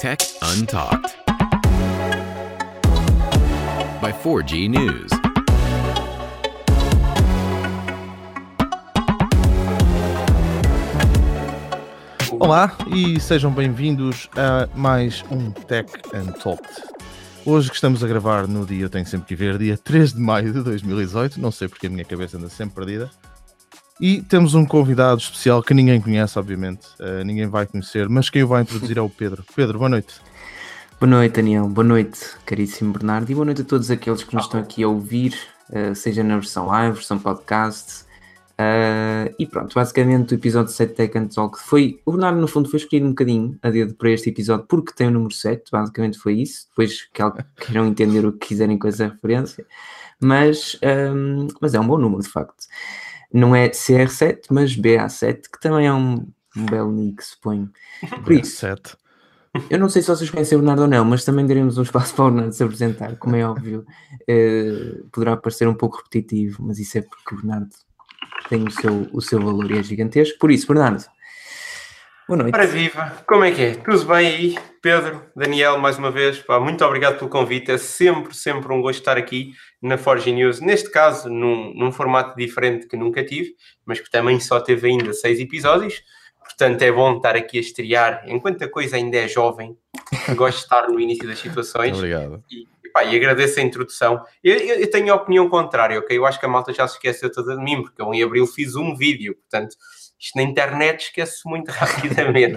[0.00, 0.22] Tech
[0.56, 1.16] Untalked
[4.00, 5.10] by 4G News.
[12.38, 16.68] Olá e sejam bem-vindos a mais um Tech Untalked.
[17.44, 20.20] Hoje que estamos a gravar no dia, eu tenho sempre que ver, dia 3 de
[20.20, 23.10] maio de 2018, não sei porque a minha cabeça anda sempre perdida.
[24.00, 28.44] E temos um convidado especial que ninguém conhece, obviamente, uh, ninguém vai conhecer, mas quem
[28.44, 29.44] o vai introduzir é o Pedro.
[29.56, 30.20] Pedro, boa noite.
[31.00, 31.68] Boa noite, Daniel.
[31.68, 33.28] Boa noite, caríssimo Bernardo.
[33.30, 35.34] E boa noite a todos aqueles que nos estão aqui a ouvir,
[35.70, 38.04] uh, seja na versão live, versão podcast.
[38.60, 42.00] Uh, e pronto, basicamente o episódio 7 Tech and Talk foi.
[42.06, 45.08] O Bernardo, no fundo, foi escolhido um bocadinho a dedo para este episódio porque tem
[45.08, 46.68] o número 7, basicamente foi isso.
[46.68, 47.22] Depois que
[47.66, 49.66] queiram entender o que quiserem com essa referência.
[50.20, 50.78] Mas,
[51.14, 52.64] um, mas é um bom número, de facto.
[53.32, 57.70] Não é CR7, mas BA7, que também é um, um belo nick, suponho.
[58.24, 58.66] Por isso.
[58.66, 58.96] BA7.
[59.70, 62.14] Eu não sei se vocês conhecem o Bernardo ou não, mas também daremos um espaço
[62.14, 63.16] para o Bernardo se apresentar.
[63.16, 63.84] Como é óbvio,
[64.28, 67.70] eh, poderá parecer um pouco repetitivo, mas isso é porque o Bernardo
[68.48, 70.38] tem o seu, o seu valor e é gigantesco.
[70.38, 71.04] Por isso, Bernardo,
[72.28, 72.52] boa noite.
[72.52, 73.74] Para viva, como é que é?
[73.74, 74.58] Tudo bem aí?
[74.82, 77.72] Pedro, Daniel, mais uma vez, pá, muito obrigado pelo convite.
[77.72, 80.60] É sempre, sempre um gosto estar aqui na Forge News.
[80.60, 85.12] Neste caso, num, num formato diferente que nunca tive, mas que também só teve ainda
[85.14, 86.02] seis episódios.
[86.44, 89.76] Portanto, é bom estar aqui a estrear enquanto a coisa ainda é jovem.
[90.36, 91.96] Gosto de estar no início das situações.
[91.96, 92.44] Obrigado.
[92.50, 92.66] E,
[92.98, 94.24] pá, e agradeço a introdução.
[94.42, 96.16] Eu, eu, eu, tenho a opinião contrária, ok?
[96.16, 98.46] Eu acho que a malta já se esqueceu toda de mim, porque eu em abril
[98.46, 99.36] fiz um vídeo.
[99.36, 99.76] Portanto,
[100.18, 102.56] isto na internet esquece muito rapidamente.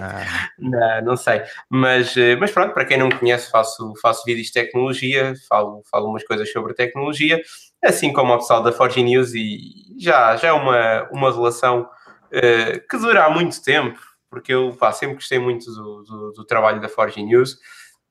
[0.58, 1.42] não, não sei.
[1.70, 6.08] Mas, mas pronto, para quem não me conhece, faço, faço vídeos de tecnologia, falo, falo
[6.08, 7.40] umas coisas sobre tecnologia,
[7.84, 9.58] assim como o pessoal da Forge News, e
[9.98, 11.88] já, já é uma, uma relação
[12.34, 16.44] Uh, que dura há muito tempo, porque eu pá, sempre gostei muito do, do, do,
[16.46, 17.58] trabalho da Forge News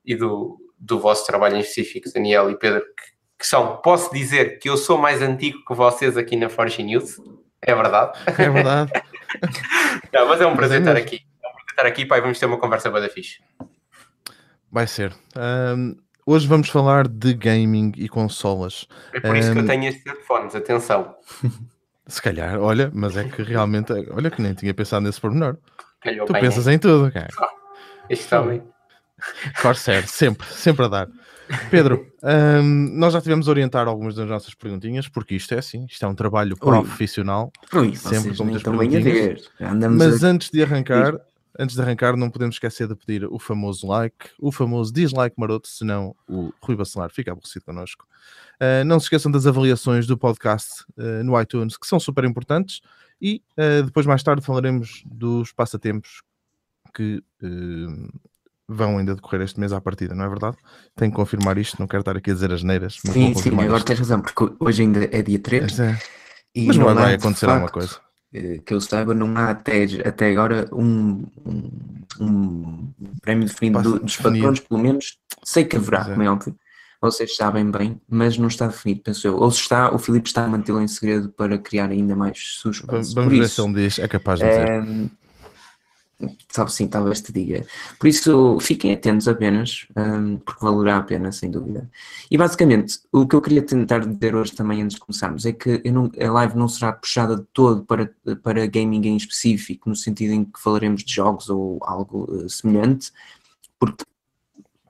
[0.06, 4.58] e do, do vosso trabalho em específico, Daniel e Pedro, que, que, são, posso dizer
[4.58, 7.18] que eu sou mais antigo que vocês aqui na Forge News,
[7.62, 8.20] é verdade.
[8.26, 8.92] É verdade.
[10.12, 11.18] Não, mas é um prazer estar aqui.
[11.18, 13.40] É um prazer estar aqui, pai, vamos ter uma conversa boa da fixe.
[14.72, 15.14] Vai ser.
[15.38, 18.88] Um, hoje vamos falar de gaming e consolas.
[19.14, 19.54] É por isso um...
[19.54, 21.16] que eu tenho estes headphones, atenção.
[22.08, 25.58] Se calhar, olha, mas é que realmente, olha que nem tinha pensado nesse pormenor.
[26.02, 26.74] Calhou tu bem, pensas é?
[26.74, 27.30] em tudo, cara.
[27.40, 27.50] Ah,
[28.10, 28.64] este está bem.
[29.62, 31.08] Corsair, sempre, sempre a dar.
[31.70, 35.86] Pedro, hum, nós já tivemos a orientar algumas das nossas perguntinhas, porque isto é assim,
[35.90, 37.52] isto é um trabalho profissional.
[37.74, 38.64] Ui, sempre com muitas
[39.04, 39.42] ver.
[39.92, 40.28] Mas a...
[40.28, 41.20] antes de arrancar,
[41.60, 45.68] antes de arrancar, não podemos esquecer de pedir o famoso like, o famoso dislike maroto,
[45.68, 48.06] senão o Rui Bacelar fica aborrecido connosco.
[48.62, 52.82] Uh, não se esqueçam das avaliações do podcast uh, no iTunes, que são super importantes.
[53.22, 56.22] E uh, depois, mais tarde, falaremos dos passatempos
[56.94, 57.24] que
[58.72, 60.58] vão ainda decorrer este mês à partida, não é verdade?
[60.96, 62.98] Tenho que confirmar isto, não quero estar aqui a dizer as neiras.
[63.06, 63.88] Sim, sim, agora isto.
[63.88, 65.64] tens razão, porque hoje ainda é dia 3.
[65.64, 66.00] Mas, é.
[66.66, 68.00] mas não, vai acontecer alguma coisa.
[68.66, 71.70] Que eu saiba, não há até, até agora um, um,
[72.20, 75.18] um prémio definido do, dos patrões, pelo menos.
[75.44, 76.56] Sei que haverá, como é óbvio
[77.02, 79.36] vocês sabem bem, mas não está definido, penso eu.
[79.36, 83.16] Ou se está, o Filipe está a mantê-lo em segredo para criar ainda mais suspense.
[83.16, 84.70] Vamos Por ver isso, se ele diz, é capaz de dizer.
[84.70, 84.86] É,
[86.50, 87.66] sabe sim, talvez te diga.
[88.00, 91.90] Por isso, fiquem atentos apenas, um, porque valerá a pena, sem dúvida.
[92.30, 95.82] E basicamente, o que eu queria tentar dizer hoje também, antes de começarmos, é que
[95.92, 98.12] não, a live não será puxada de todo para,
[98.44, 103.12] para gaming em específico, no sentido em que falaremos de jogos ou algo uh, semelhante,
[103.80, 104.04] porque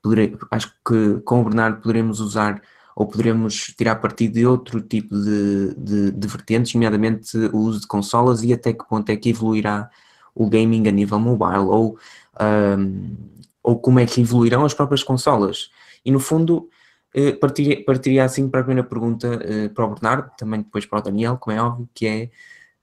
[0.01, 2.61] poderei, acho que com o Bernardo poderemos usar
[2.95, 7.87] ou poderemos tirar partido de outro tipo de, de, de, vertentes, nomeadamente o uso de
[7.87, 9.89] consolas e até que ponto é que evoluirá
[10.33, 11.97] o gaming a nível mobile ou,
[12.39, 13.15] um,
[13.63, 15.69] ou como é que evoluirão as próprias consolas.
[16.03, 16.69] E no fundo,
[17.13, 20.99] eh, partiria, partiria assim para a primeira pergunta eh, para o Bernardo, também depois para
[20.99, 22.29] o Daniel, como é óbvio, que é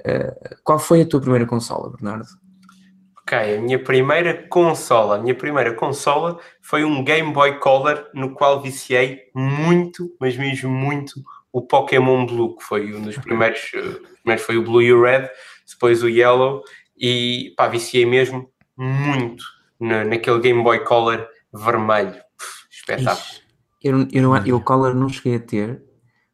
[0.05, 2.27] eh, qual foi a tua primeira consola, Bernardo?
[3.23, 8.33] Ok, a minha primeira consola, a minha primeira consola foi um Game Boy Color no
[8.33, 11.23] qual viciei muito, mas mesmo muito,
[11.53, 13.71] o Pokémon Blue, que foi um dos primeiros,
[14.23, 15.29] primeiro foi o Blue e o Red,
[15.71, 16.63] depois o Yellow,
[17.01, 19.45] e pá, viciei mesmo muito
[19.81, 22.13] na, naquele Game Boy Color vermelho.
[22.13, 23.27] Pff, espetáculo.
[23.83, 25.83] Eu, eu, não, eu o Color não cheguei a ter,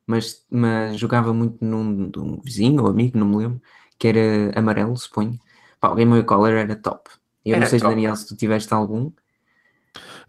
[0.06, 3.62] mas, mas jogava muito num, num vizinho ou amigo, não me lembro,
[3.98, 5.38] que era amarelo, suponho
[5.80, 7.10] Pá, o Game Boy Color era top.
[7.44, 7.94] Eu era não sei, top.
[7.94, 9.10] Daniel, se tu tiveste algum.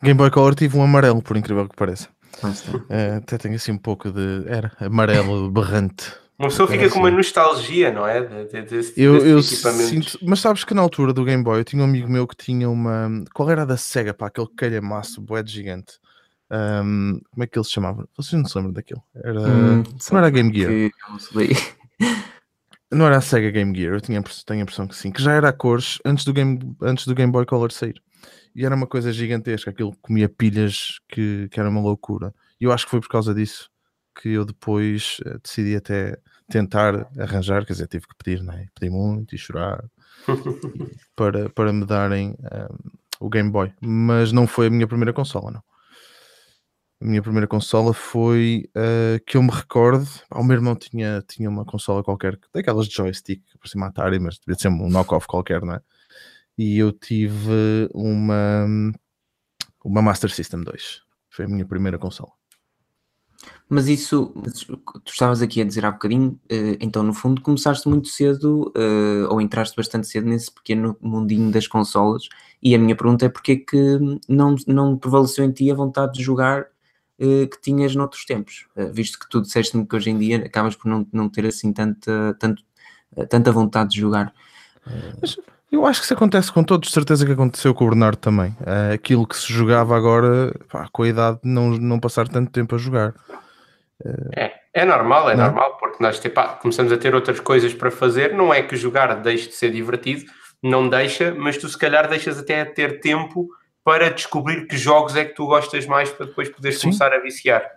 [0.03, 2.09] Game Boy Color tive um amarelo, por incrível que pareça.
[2.43, 4.43] Uh, até tenho assim um pouco de.
[4.47, 7.17] Era amarelo berrante, Uma pessoa fica com uma assim.
[7.17, 8.21] nostalgia, não é?
[8.21, 9.15] De, de, desse- Eu,
[9.87, 12.35] sinto, mas sabes que na altura do Game Boy eu tinha um amigo meu que
[12.35, 13.09] tinha uma.
[13.33, 14.27] Qual era a da Sega, pá?
[14.27, 15.93] Aquele calhamaço, de gigante.
[16.49, 18.07] Ahm, como é que ele se chamava?
[18.17, 19.01] Vocês não se lembram daquilo?
[19.15, 20.71] Era, Hum, não era a Game Gear.
[22.91, 25.21] eu não era a Sega Game Gear, eu tinha, tenho a impressão que sim, que
[25.21, 28.01] já era a cores antes do Game, antes do Game Boy Color sair.
[28.55, 32.33] E era uma coisa gigantesca, aquilo comia pilhas que, que era uma loucura.
[32.59, 33.69] E eu acho que foi por causa disso
[34.15, 36.17] que eu depois eh, decidi até
[36.49, 38.67] tentar arranjar, quer dizer, tive que pedir, não é?
[38.79, 39.83] Pedi muito e chorar
[41.15, 42.77] para, para me darem ahm,
[43.19, 43.73] o Game Boy.
[43.81, 45.63] Mas não foi a minha primeira consola, não.
[47.01, 50.07] A minha primeira consola foi uh, que eu me recordo.
[50.31, 54.39] O meu irmão tinha, tinha uma consola qualquer, daquelas de joystick, por cima Atari, mas
[54.39, 55.81] devia ser um knock-off qualquer, não é?
[56.57, 58.65] E eu tive uma,
[59.83, 61.01] uma Master System 2.
[61.29, 62.31] Foi a minha primeira consola.
[63.67, 67.89] Mas isso, mas tu estavas aqui a dizer há bocadinho, eh, então no fundo começaste
[67.89, 72.29] muito cedo, eh, ou entraste bastante cedo nesse pequeno mundinho das consolas,
[72.61, 76.13] e a minha pergunta é porque é que não, não prevaleceu em ti a vontade
[76.13, 76.67] de jogar
[77.19, 80.87] eh, que tinhas noutros tempos, visto que tu disseste-me que hoje em dia acabas por
[80.87, 82.63] não, não ter assim tanta, tanto,
[83.29, 84.33] tanta vontade de jogar.
[85.75, 88.51] Eu acho que isso acontece com todos, de certeza que aconteceu com o Bernardo também.
[88.61, 92.75] Uh, aquilo que se jogava agora, pá, com a idade, não, não passar tanto tempo
[92.75, 93.13] a jogar.
[94.33, 95.47] É, é normal, é Não é?
[95.47, 98.33] normal, porque nós tipo, ah, começamos a ter outras coisas para fazer.
[98.33, 100.25] Não é que jogar deixe de ser divertido,
[100.63, 103.49] não deixa, mas tu se calhar deixas até a ter tempo
[103.83, 106.87] para descobrir que jogos é que tu gostas mais para depois poderes Sim.
[106.87, 107.69] começar a viciar.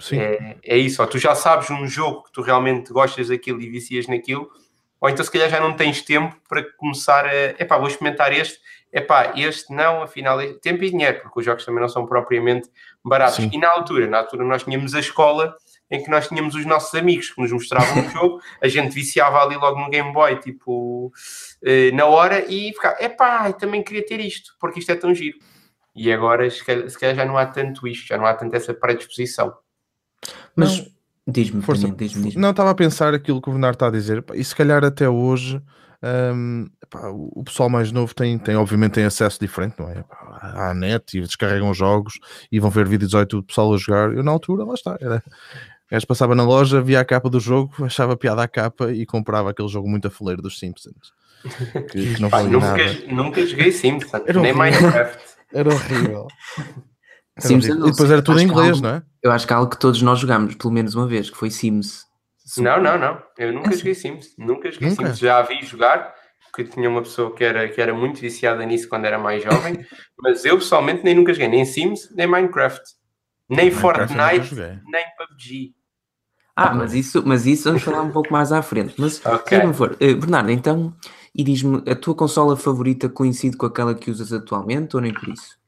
[0.00, 0.18] Sim.
[0.18, 3.70] É, é isso, ó, tu já sabes um jogo que tu realmente gostas daquilo e
[3.70, 4.50] vicias naquilo,
[5.04, 8.58] ou então se calhar já não tens tempo para começar a, epá, vou experimentar este,
[8.90, 12.70] epá, este não, afinal, é tempo e dinheiro, porque os jogos também não são propriamente
[13.04, 13.36] baratos.
[13.36, 13.50] Sim.
[13.52, 15.54] E na altura, na altura nós tínhamos a escola
[15.90, 19.42] em que nós tínhamos os nossos amigos que nos mostravam um jogo, a gente viciava
[19.42, 21.12] ali logo no Game Boy, tipo,
[21.62, 25.14] eh, na hora, e ficava, epá, eu também queria ter isto, porque isto é tão
[25.14, 25.36] giro.
[25.94, 28.56] E agora, se calhar, se calhar já não há tanto isto, já não há tanto
[28.56, 29.54] essa predisposição.
[30.56, 30.93] Mas Não,
[31.26, 31.82] diz-me, Força.
[31.82, 32.40] Daniel, diz-me, diz-me.
[32.40, 35.08] Não, estava a pensar aquilo que o Bernardo está a dizer, e se calhar até
[35.08, 35.60] hoje
[36.34, 40.04] hum, pá, o pessoal mais novo tem, tem, obviamente, tem acesso diferente, não é?
[40.40, 42.18] À net e descarregam jogos
[42.52, 44.12] e vão ver vídeos do pessoal a jogar.
[44.14, 45.22] Eu, na altura, lá está, era.
[45.90, 49.50] Gajo passava na loja, via a capa do jogo, achava piada a capa e comprava
[49.50, 51.12] aquele jogo muito afeleiro dos Simpsons.
[51.90, 53.06] Que, que não Pá, nunca, nada.
[53.08, 54.80] nunca joguei Simpsons, Era nem horrível.
[54.80, 55.18] Minecraft.
[55.52, 56.26] Era horrível.
[57.42, 57.56] Não
[57.88, 59.02] E depois era tudo em que inglês, algo- não é?
[59.22, 61.50] Eu acho que há algo que todos nós jogamos, pelo menos uma vez, que foi
[61.50, 62.04] Sims.
[62.58, 63.20] Não, não, não.
[63.38, 64.28] Eu nunca É joguei Sims.
[64.38, 65.06] Nunca joguei Nunca?
[65.06, 65.18] Sims.
[65.18, 66.14] Já a vi jogar,
[66.52, 69.74] porque tinha uma pessoa que era, que era muito viciada nisso quando era mais jovem,
[70.18, 72.82] mas eu pessoalmente nem nunca joguei nem Sims, nem Minecraft.
[73.48, 74.54] Nem Minecraft Fortnite,
[74.86, 75.74] nem PUBG.
[76.56, 78.94] Ah, mas isso, mas isso vamos falar um pouco mais à frente.
[78.96, 79.48] Mas, Ok.
[79.48, 80.94] seja como for, Eh, Bernardo, então,
[81.34, 85.28] e diz-me, a tua consola favorita coincide com aquela que usas atualmente ou nem por
[85.30, 85.58] isso?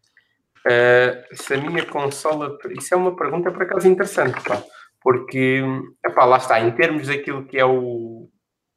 [0.67, 2.57] Uh, se a minha consola.
[2.77, 4.63] Isso é uma pergunta por acaso interessante, pá.
[5.01, 5.63] Porque,
[6.05, 8.29] epá, lá está, em termos daquilo que é o,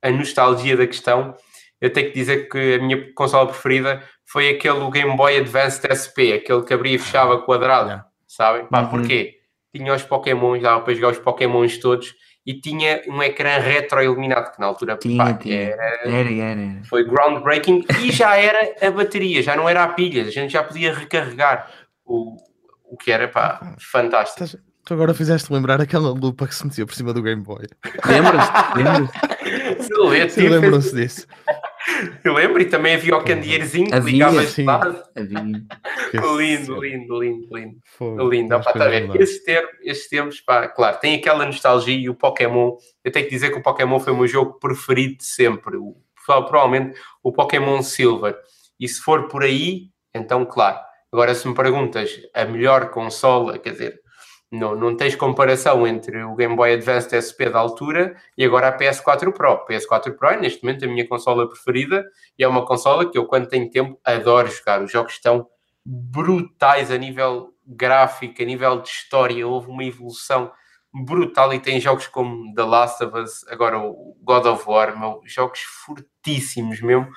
[0.04, 1.34] a nostalgia da questão,
[1.82, 6.34] eu tenho que dizer que a minha consola preferida foi aquele Game Boy Advanced SP,
[6.34, 8.06] aquele que abria e fechava quadrado, Yeah.
[8.28, 8.68] sabem?
[8.68, 8.90] Pá, Uhum.
[8.90, 9.38] porquê?
[9.76, 12.14] Tinha os Pokémons, dava para jogar os Pokémons todos
[12.46, 15.56] e tinha um ecrã retroiluminado, que na altura Tinha, pá, tinha.
[15.56, 16.32] era Era, era,
[16.62, 16.84] era.
[16.90, 20.64] foi groundbreaking e já era a bateria, já não era a pilha, a gente já
[20.64, 21.70] podia recarregar
[22.06, 22.36] o,
[22.86, 24.44] o que era pá, fantástico.
[24.44, 27.68] Estás- Tu agora fizeste lembrar aquela lupa que se metia por cima do Game Boy.
[28.08, 28.78] Lembras-te?
[28.78, 30.30] Lembras-te?
[30.34, 31.28] Sim, lembram-se disso.
[32.24, 34.64] Eu lembro, e também havia o candeeirozinho que Havia, ligava de sim.
[34.64, 35.04] lado.
[36.38, 37.78] Lindo, lindo, lindo, lindo.
[37.98, 39.30] Fogo, Lindo, opá, tá lendárias.
[39.30, 42.78] Esses, termos, esses tempos, pá, claro, tem aquela nostalgia e o Pokémon.
[43.04, 45.78] Eu tenho que dizer que o Pokémon foi o meu jogo preferido de sempre.
[45.78, 48.36] O, provavelmente o Pokémon Silver.
[48.80, 50.80] E se for por aí, então, claro.
[51.12, 53.99] Agora, se me perguntas a melhor consola, quer dizer,
[54.52, 58.78] não, não tens comparação entre o Game Boy Advanced SP da altura e agora a
[58.78, 59.52] PS4 Pro.
[59.52, 62.04] A PS4 Pro é neste momento a minha consola preferida
[62.38, 64.82] e é uma consola que eu, quando tenho tempo, adoro jogar.
[64.82, 65.48] Os jogos estão
[65.86, 69.48] brutais a nível gráfico, a nível de história.
[69.48, 70.52] Houve uma evolução
[70.92, 75.22] brutal e tem jogos como The Last of Us, agora o God of War, meu,
[75.26, 77.08] jogos fortíssimos mesmo.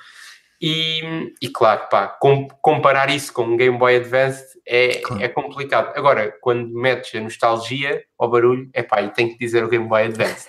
[0.65, 5.21] E, e claro, pá, com- comparar isso com um Game Boy Advanced é, Claro.
[5.21, 5.91] é complicado.
[5.93, 9.89] Agora, quando metes a nostalgia ao barulho, é pá, e tenho que dizer o Game
[9.89, 10.47] Boy Advanced.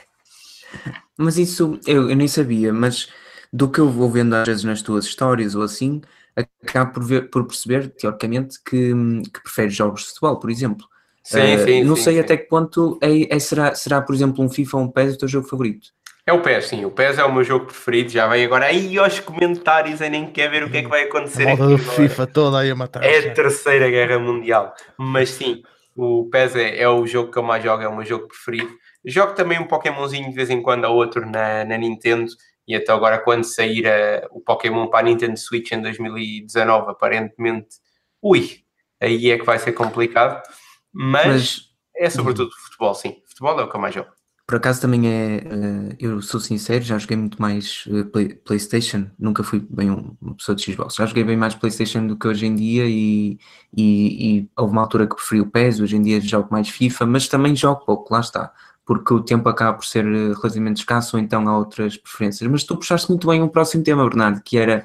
[1.18, 3.08] Mas isso eu, eu nem sabia, mas
[3.52, 6.00] do que eu vou vendo às vezes nas tuas histórias ou assim,
[6.36, 8.92] acabo por, ver, por perceber, teoricamente, que,
[9.32, 10.86] que preferes jogos de futebol, por exemplo.
[11.22, 12.20] Sim, Uh, sim, não sim, sei sim.
[12.20, 15.18] até que ponto é, é- será, será, por exemplo, um FIFA ou um PES o
[15.18, 15.88] teu jogo favorito.
[16.26, 16.84] É o PES, sim.
[16.86, 18.08] O PES é o meu jogo preferido.
[18.10, 20.00] Já vem agora aí aos comentários.
[20.00, 21.76] Eu nem quero ver o que é que vai A acontecer aqui do.
[21.78, 23.04] FIFA toda aí a matar.
[23.04, 24.74] É a terceira guerra mundial.
[24.96, 25.62] Mas sim,
[25.94, 28.72] o PES é, é o jogo que eu mais jogo, é o meu jogo preferido.
[29.04, 32.32] Jogo também um Pokémonzinho de vez em quando ou outro na, na Nintendo.
[32.66, 37.76] E até agora, quando sair eh, o Pokémon para a Nintendo Switch em 2019, aparentemente,
[38.22, 38.60] ui,
[38.98, 40.42] aí é que vai ser complicado.
[40.90, 41.60] Mas, Mas
[41.94, 43.22] é sobretudo futebol, sim.
[43.26, 44.13] Futebol é o que eu mais jogo.
[44.46, 49.06] Por acaso também é, eh, eu sou sincero, já joguei muito mais eh, Play- PlayStation,
[49.18, 52.28] nunca fui bem um- uma pessoa de Xbox, já joguei bem mais PlayStation do que
[52.28, 53.38] hoje em dia e,
[53.76, 57.06] e, e houve uma altura que preferi o PES, hoje em dia jogo mais FIFA,
[57.06, 58.52] mas também jogo pouco, lá está,
[58.84, 62.50] porque o tempo acaba por ser eh, relativamente escasso ou então há outras preferências.
[62.50, 64.84] Mas tu puxaste muito bem o próximo tema, Bernardo, que era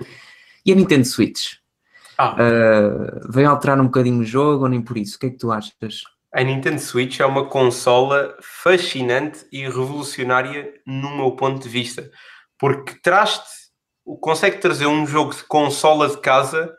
[0.65, 1.55] e a Nintendo Switch?
[2.17, 5.17] Ah, veio alterar um bocadinho o jogo ou nem por isso?
[5.17, 6.03] O que é que tu achas?
[6.31, 12.09] A Nintendo Switch é uma consola fascinante e revolucionária no meu ponto de vista,
[12.57, 13.49] porque traz-te,
[14.21, 16.71] consegue trazer um jogo de consola de casa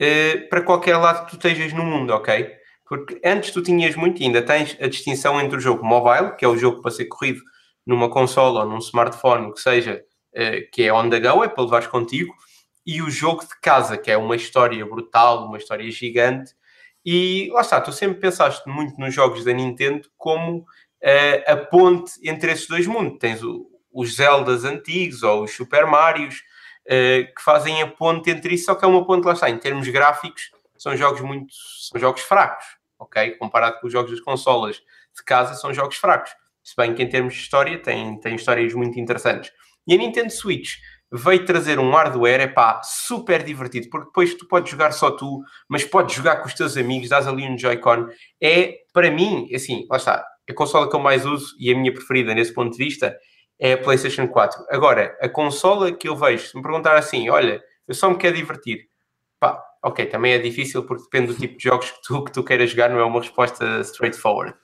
[0.00, 2.50] eh, para qualquer lado que tu estejas no mundo, ok?
[2.84, 6.48] Porque antes tu tinhas muito, ainda tens a distinção entre o jogo mobile, que é
[6.48, 7.40] o jogo para ser corrido
[7.86, 10.02] numa consola ou num smartphone, que seja,
[10.34, 12.34] eh, que é on the go, é para levares contigo,
[12.84, 16.57] e o jogo de casa, que é uma história brutal, uma história gigante,
[17.12, 20.64] e lá está, tu sempre pensaste muito nos jogos da Nintendo como
[21.00, 23.18] eh, a ponte entre esses dois mundos.
[23.20, 26.42] Tens o- os Zeldas antigos ou os Super Marios
[26.86, 29.58] eh, que fazem a ponte entre isso, só que é uma ponte, lá está, em
[29.58, 31.52] termos gráficos, são jogos muito,
[31.90, 32.64] são jogos fracos,
[32.98, 33.32] ok?
[33.32, 36.30] Comparado com os jogos das consolas de casa, são jogos fracos.
[36.64, 39.50] Se bem que em termos de história, tem, tem histórias muito interessantes.
[39.86, 40.74] E a Nintendo Switch
[41.10, 45.40] veio trazer um hardware, é pá, super divertido, porque depois tu podes jogar só tu,
[45.68, 48.08] mas podes jogar com os teus amigos, dás ali um Joy-Con.
[48.40, 51.92] É, para mim, assim, lá está, a consola que eu mais uso e a minha
[51.92, 53.16] preferida nesse ponto de vista
[53.58, 54.66] é a PlayStation 4.
[54.70, 58.36] Agora, a consola que eu vejo, se me perguntar assim, olha, eu só me quero
[58.36, 58.86] divertir,
[59.40, 62.44] pá, ok, também é difícil porque depende do tipo de jogos que tu, que tu
[62.44, 64.54] queiras jogar, não é uma resposta straightforward.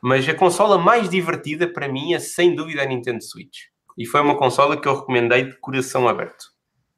[0.00, 3.71] Mas a consola mais divertida para mim é sem dúvida a Nintendo Switch.
[3.96, 6.52] E foi uma consola que eu recomendei de coração aberto.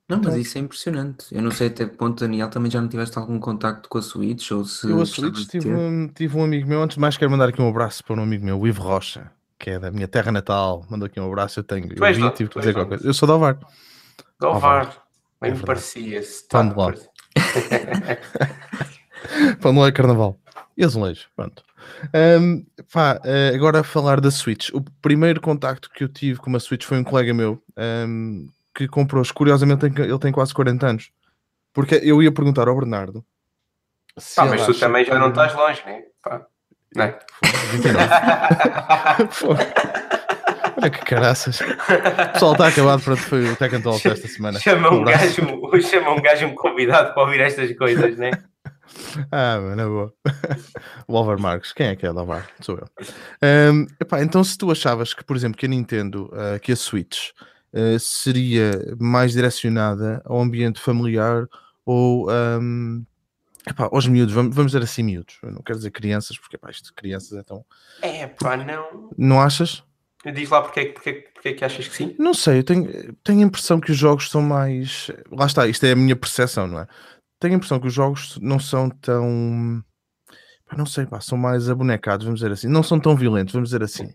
[0.09, 1.35] Não, mas isso é impressionante.
[1.35, 4.03] Eu não sei até que ponto, Daniel, também já não tiveste algum contacto com a
[4.03, 7.01] Switch ou se Eu a Switch de tive um, tive um amigo meu, antes de
[7.01, 9.79] mais quero mandar aqui um abraço para um amigo meu, o Ivo Rocha, que é
[9.79, 10.85] da minha terra natal.
[10.91, 11.89] Mandou aqui um abraço, eu tenho.
[11.89, 13.07] Tu Eu vi, de tive que dizer de qualquer coisa.
[13.07, 13.59] Eu sou de Alvar.
[14.39, 15.05] Galvar.
[15.41, 16.47] Bem É me parecia-se.
[16.49, 16.93] Pão de ló.
[19.61, 20.39] Para não é carnaval.
[20.77, 21.63] E azulejo, pronto.
[22.13, 24.71] Ahm, pá, eh, agora a falar da Switch.
[24.73, 28.89] O primeiro contacto que eu tive com uma Switch foi um colega meu ahm, que
[28.89, 29.23] comprou.
[29.33, 31.11] Curiosamente, ele tem quase 40 anos.
[31.73, 33.25] Porque eu ia perguntar ao Bernardo.
[34.37, 36.03] Pá, mas tu acha também já não estás longe, né?
[36.23, 36.47] Pá.
[36.95, 37.19] Não é?
[37.73, 38.09] 29.
[39.41, 39.55] Pô.
[40.77, 41.61] Olha que caraças.
[41.61, 44.59] O pessoal está acabado para foi o Tekken Talk desta semana.
[44.59, 45.43] Chama um, gajo,
[45.83, 48.31] chama um gajo um convidado para ouvir estas coisas, né?
[49.31, 50.15] Ah, mano, é boa.
[51.07, 52.45] O Álvaro Marques, quem é que é o Álvaro?
[52.61, 52.89] Sou eu.
[53.43, 56.77] Ahm, epá, então, se tu achavas que, por exemplo, que a Nintendo, ah, que a
[56.77, 57.31] Switch
[57.75, 61.47] ah, seria mais direcionada ao ambiente familiar
[61.85, 63.03] ou ahm,
[63.69, 65.37] epá, aos miúdos, vamos, vamos dizer assim, miúdos.
[65.43, 67.65] Eu não quero dizer crianças, porque epá, isto de crianças então.
[68.03, 69.11] É, pá, não.
[69.17, 69.83] Não achas?
[70.35, 72.17] Diz lá porque, é que- porque, é que- porque é que achas que sim?
[72.19, 75.11] Não sei, eu tenho, tenho a impressão que os jogos são mais.
[75.31, 76.87] Lá está, isto é a minha percepção, não é?
[77.45, 79.85] Tenho a impressão que os jogos não são tão.
[80.67, 82.69] pá, Não sei, pá, são mais abonecados, vamos dizer assim.
[82.69, 84.15] Não são tão violentos, vamos dizer assim.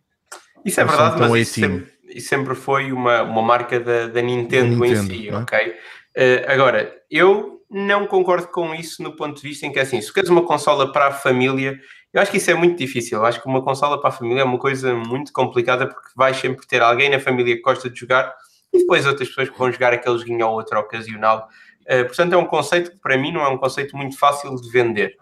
[0.66, 1.78] Isso é Não verdade, mas isso 18.
[1.78, 5.42] sempre, isso sempre foi uma, uma marca da, da Nintendo, em Nintendo, si, não é?
[5.44, 5.76] ok?
[6.16, 10.12] Eh, agora, eu não concordo com isso no ponto de vista em que, assim, se
[10.12, 11.80] queres uma consola para a família,
[12.12, 13.20] eu acho que isso é muito difícil.
[13.20, 16.36] Eu acho que uma consola para a família é uma coisa muito complicada porque vais
[16.36, 18.34] sempre ter alguém na família que gosta de jogar
[18.74, 21.48] e depois outras pessoas que vão jogar aquele joguinho ou outro ocasional.
[21.90, 24.70] Eh, portanto, é um conceito que para mim não é um conceito muito fácil de
[24.70, 25.18] vender.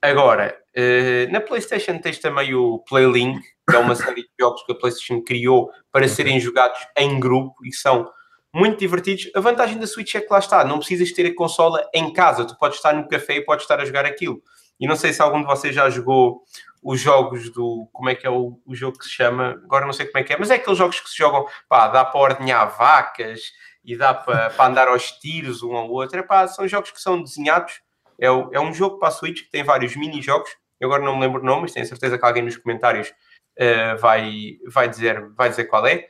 [0.00, 4.70] Agora, eh, na PlayStation tens também o PlayLink, que é uma série de jogos que
[4.70, 8.08] a PlayStation criou para serem jogados em grupo e são
[8.54, 9.28] muito divertidos.
[9.34, 12.44] A vantagem da Switch é que lá está, não precisas ter a consola em casa,
[12.44, 14.40] tu podes estar no café e podes estar a jogar aquilo.
[14.78, 16.44] E não sei se algum de vocês já jogou
[16.80, 17.88] os jogos do.
[17.92, 19.60] Como é que é o, o jogo que se chama?
[19.64, 21.88] Agora não sei como é que é, mas é aqueles jogos que se jogam, pá,
[21.88, 23.40] dá para ordenhar vacas
[23.86, 26.18] e dá para, andar aos tiros um ao outro.
[26.18, 27.80] Epá, são jogos que são desenhados.
[28.18, 30.50] É, o- é um jogo para a Switch que tem vários mini-jogos.
[30.80, 33.12] Eu agora não me lembro o nome, mas tenho certeza que alguém nos comentários
[33.58, 36.06] eh, vai, vai, dizer, vai dizer qual é.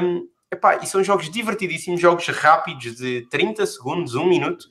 [0.00, 4.64] Um, epá, e são jogos divertidíssimos, jogos rápidos de 30 segundos, 1 minuto.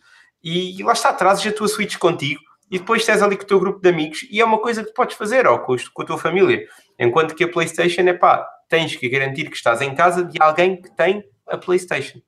[0.44, 3.60] E lá está, trazes a tua Switch contigo e depois estás ali com o teu
[3.60, 6.18] grupo de amigos e é uma coisa que podes fazer, ou com, com a tua
[6.18, 6.66] família.
[6.98, 10.82] Enquanto que a PlayStation é pá, tens que garantir que estás em casa de alguém
[10.82, 12.22] que tem a PlayStation.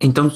[0.00, 0.30] Então,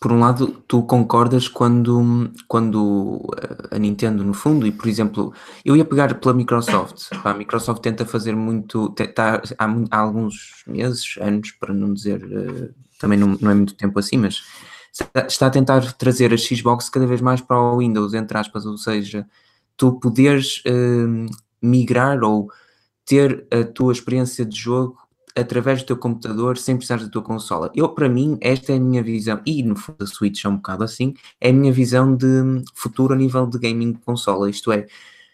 [0.00, 5.32] por um lado, tu concordas quando, quando eh, a Nintendo, no fundo, e por exemplo,
[5.64, 7.08] eu ia pegar pela Microsoft.
[7.24, 12.72] A Microsoft tenta fazer muito, tá, há, há, alguns meses, anos, para não dizer, uh,
[12.98, 14.42] também não, não é muito tempo assim, mas
[15.28, 18.78] está a tentar trazer a Xbox cada vez mais para o Windows, entre aspas, ou
[18.78, 19.26] seja,
[19.76, 21.26] tu poderes uh,
[21.60, 22.50] migrar ou
[23.04, 25.07] ter a tua experiência de jogo
[25.40, 27.70] através do teu computador sem precisar da tua consola.
[27.74, 30.56] Eu, para mim, esta é a minha visão, e no fundo a Switch é um
[30.56, 32.26] bocado assim, é a minha visão de
[32.74, 34.50] futuro a nível de gaming de consola.
[34.50, 34.86] Isto é,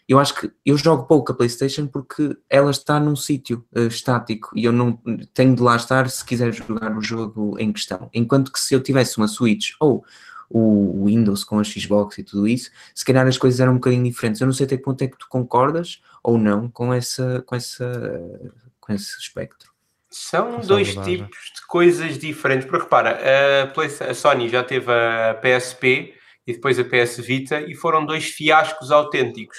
[0.07, 4.51] eu acho que eu jogo pouco a PlayStation porque ela está num sítio uh, estático
[4.55, 4.99] e eu não
[5.33, 8.09] tenho de lá estar se quiser jogar o jogo em questão.
[8.13, 10.05] Enquanto que se eu tivesse uma Switch ou
[10.49, 14.03] o Windows com a Xbox e tudo isso, se calhar as coisas eram um bocadinho
[14.03, 14.39] diferentes.
[14.39, 17.55] Eu não sei até que ponto é que tu concordas ou não com, essa, com,
[17.55, 18.21] essa,
[18.79, 19.74] com esse espectro.
[20.17, 22.65] São dois tipos de coisas diferentes.
[22.65, 26.13] Porque repara, a, a Sony já teve a PSP
[26.47, 29.57] e depois a PS Vita e foram dois fiascos autênticos.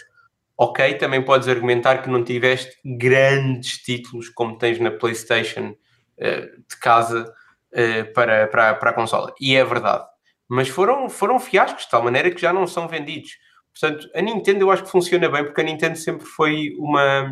[0.57, 5.73] Ok, também podes argumentar que não tiveste grandes títulos como tens na PlayStation
[6.19, 7.31] uh, de casa
[7.75, 9.35] uh, para, para, para a consola.
[9.39, 10.07] E é verdade.
[10.49, 13.33] Mas foram, foram fiascos de tal maneira que já não são vendidos.
[13.79, 17.31] Portanto, a Nintendo eu acho que funciona bem porque a Nintendo sempre foi uma,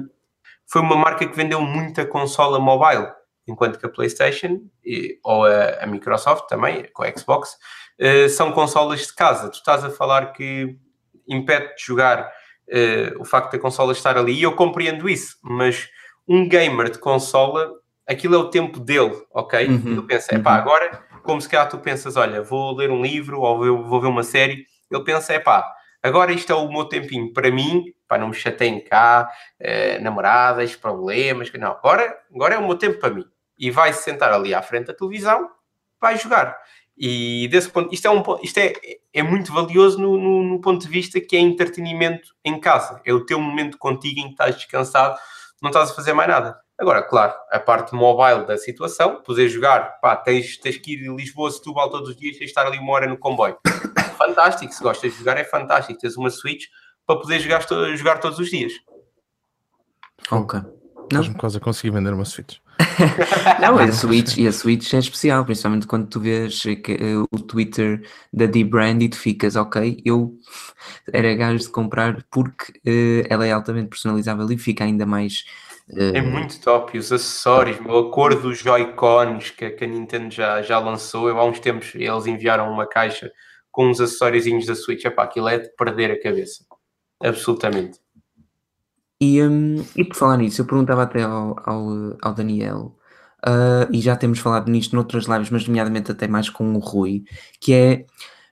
[0.67, 3.09] foi uma marca que vendeu muita consola mobile,
[3.47, 7.57] enquanto que a PlayStation e, ou a, a, Microsoft também, com a Xbox,
[8.01, 9.51] uh, são consolas de casa.
[9.51, 10.77] Tu estás a falar que
[11.29, 12.31] impede de jogar
[12.69, 15.89] uh, o facto da consola estar ali, e eu compreendo isso, mas
[16.27, 17.71] um gamer de consola,
[18.07, 19.67] aquilo é o tempo dele, ok?
[19.67, 20.61] Uhum, ele pensa, é pá, uhum.
[20.61, 24.23] agora, como se calhar tu pensas, olha, vou ler um livro ou vou ver uma
[24.23, 25.65] série, ele pensa, é pá,
[26.03, 29.29] agora isto é o meu tempinho para mim, para não me chateiem cá,
[29.59, 33.25] eh, namoradas, problemas, não, agora, agora é o meu tempo para mim.
[33.59, 35.51] E vai se sentar ali à frente da televisão,
[36.01, 36.57] vai jogar.
[36.97, 38.73] E desse ponto, isto é, um, isto é,
[39.13, 43.03] é muito valioso no, no, no, ponto de vista que é entretenimento em casa.
[43.05, 45.19] É o teu momento contigo em que estás descansado,
[45.61, 46.57] não estás a fazer mais nada.
[46.79, 51.09] Agora, claro, a parte mobile da situação, poder jogar, pá, tens, tens que ir de
[51.09, 53.59] Lisboa, Setúbal todos os dias, tens de estar ali uma hora no comboio.
[54.17, 55.99] fantástico, se gostas de jogar é fantástico.
[55.99, 56.67] Tens uma Switch
[57.07, 58.73] para poder jogar, jogar todos os dias.
[60.31, 60.61] Ok.
[61.13, 62.59] Faz-me quase a conseguir vender uma Switch.
[63.61, 68.03] não, a Switch, e a Switch é especial, principalmente quando tu vês uh, o Twitter
[68.33, 70.35] da D-Brand e tu ficas, ok, eu
[71.13, 75.45] era gajo de comprar porque uh, ela é altamente personalizável e fica ainda mais.
[75.89, 76.17] Uh...
[76.17, 80.63] É muito top, e os acessórios, a cor dos Joy-Cons que, que, a Nintendo já,
[80.63, 83.31] já lançou, eu, há uns tempos eles enviaram uma caixa
[83.71, 86.65] com uns acessórios da Switch, epá, aquilo é de perder a cabeça,
[87.29, 87.99] absolutamente.
[89.21, 92.97] E, um, e por falar nisso, eu perguntava até ao, ao, ao Daniel,
[93.47, 97.25] uh, e já temos falado nisto noutras lives, mas nomeadamente até mais com o Rui,
[97.61, 98.07] que é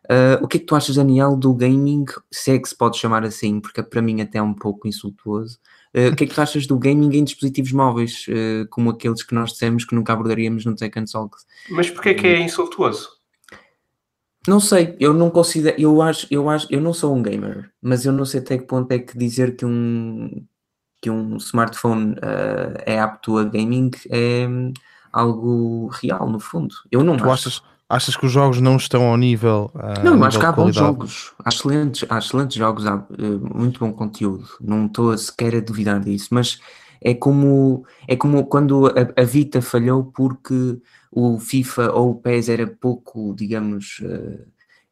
[0.04, 2.98] uh, o que é que tu achas, Daniel, do gaming, se é que se pode
[2.98, 5.58] chamar assim, porque para mim até é um pouco insultuoso.
[5.94, 8.26] Uh, o que é que tu achas do gaming em dispositivos móveis,
[8.70, 11.44] como aqueles que nós dissemos que nunca abordaríamos no Tech Talks?
[11.70, 13.21] Mas porquê que é insultuoso?
[14.46, 18.04] Não sei, eu não considero, eu acho, eu acho, eu não sou um gamer, mas
[18.04, 20.44] eu não sei até que ponto é que dizer que um
[21.00, 24.72] que um smartphone uh, é apto a gaming é hum,
[25.12, 26.74] algo real, no fundo.
[26.92, 27.48] Eu não tu acho.
[27.48, 29.70] Achas, achas que os jogos não estão ao nível.
[29.74, 31.32] Uh, não, eu acho que há bons jogos.
[31.44, 34.46] Há excelentes, há excelentes jogos, há uh, muito bom conteúdo.
[34.60, 36.60] Não estou sequer a duvidar disso, mas
[37.04, 42.48] é como, é como quando a, a Vita falhou porque o FIFA ou o PES
[42.48, 44.00] era pouco, digamos.
[44.00, 44.46] Uh,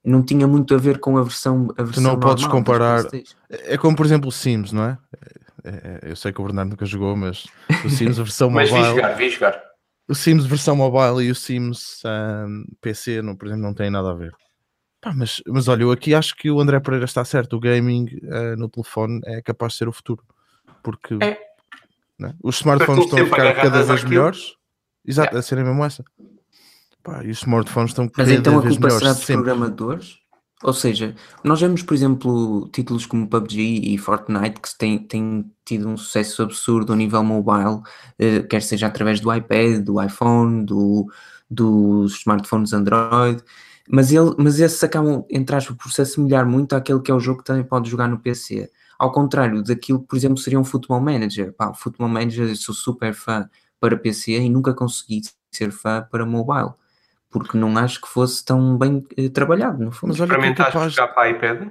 [0.04, 1.68] não tinha muito a ver com a versão.
[1.76, 3.04] A versão tu não podes comparar.
[3.50, 4.98] É como, por exemplo, o Sims, não é?
[5.64, 7.46] É, é, eu sei que o Bernardo nunca jogou, mas
[7.84, 8.86] o Sims versão mas mobile.
[8.86, 9.62] Mas vi jogar, vi jogar.
[10.08, 14.10] O Sims versão mobile e o Sims um, PC, não, por exemplo, não têm nada
[14.10, 14.32] a ver.
[15.00, 17.56] Pá, mas, mas olha, eu aqui acho que o André Pereira está certo.
[17.56, 20.22] O gaming uh, no telefone é capaz de ser o futuro.
[20.82, 21.38] Porque é.
[22.20, 22.34] Né?
[22.42, 24.54] os smartphones estão a ficar cada vez melhores.
[25.06, 26.04] Exato, a serem mesmo essa.
[27.02, 28.64] Pá, e os smartphones estão cada vez melhores.
[28.64, 30.20] Mas então a culpa será dos programadores?
[30.62, 35.88] Ou seja, nós vemos, por exemplo, títulos como PUBG e Fortnite que têm, têm tido
[35.88, 37.80] um sucesso absurdo a nível mobile,
[38.18, 41.10] eh, quer seja através do iPad, do iPhone, do,
[41.50, 43.42] dos smartphones Android,
[43.88, 47.20] mas, ele, mas esses acabam, entre aspas, por se assemelhar muito àquele que é o
[47.20, 48.70] jogo que também pode jogar no PC.
[49.00, 51.52] Ao contrário daquilo que, por exemplo, seria um Football Manager.
[51.54, 53.48] Pá, o Football Manager eu sou super fã
[53.80, 56.74] para PC e nunca consegui ser fã para mobile
[57.30, 60.10] porque não acho que fosse tão bem eh, trabalhado, no fundo.
[60.10, 60.92] Mas olha Experimentaste capaz...
[60.92, 61.68] jogar para iPad?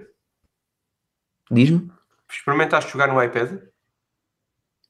[1.51, 1.91] Diz-me?
[2.31, 3.59] Experimentaste jogar no iPad?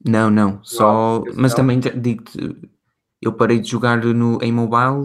[0.05, 0.63] Não, não.
[0.63, 1.19] Só.
[1.19, 1.57] Não, mas não.
[1.57, 2.69] também digo-te,
[3.21, 5.03] eu parei de jogar no, em mobile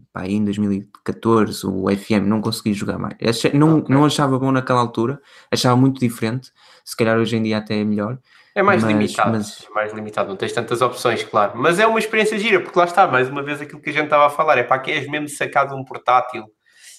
[0.12, 3.16] pá, em 2014, o FM, não consegui jogar mais.
[3.26, 3.94] Achei- não, Ok.
[3.94, 6.50] não achava bom naquela altura, achava muito diferente.
[6.84, 8.18] Se calhar hoje em dia até é melhor.
[8.54, 11.52] É mais Mas- limitado, mas- é mais limitado, não tens tantas opções, claro.
[11.54, 14.04] Mas é uma experiência gira, porque lá está, mais uma vez aquilo que a gente
[14.04, 16.44] estava a falar, é para que és mesmo sacado um portátil.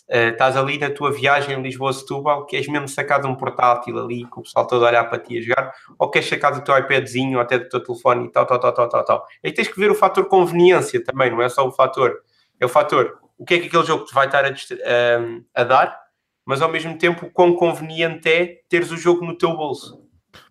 [0.10, 4.26] Eh, estás ali na tua viagem em Lisboa-Setúbal, que és mesmo sacado um portátil ali,
[4.26, 6.78] com o pessoal todo a olhar para ti a jogar, ou queres sacar do teu
[6.78, 9.28] iPadzinho, ou até do teu telefone e tal, tal, tal, tal, tal, tal.
[9.44, 12.22] Aí tens que ver o fator conveniência também, não é só o fator.
[12.60, 15.64] É o fator, o que é que aquele jogo te vai estar a, a- a
[15.64, 16.00] dar,
[16.46, 20.04] mas ao mesmo tempo o quão conveniente é teres o jogo no teu bolso.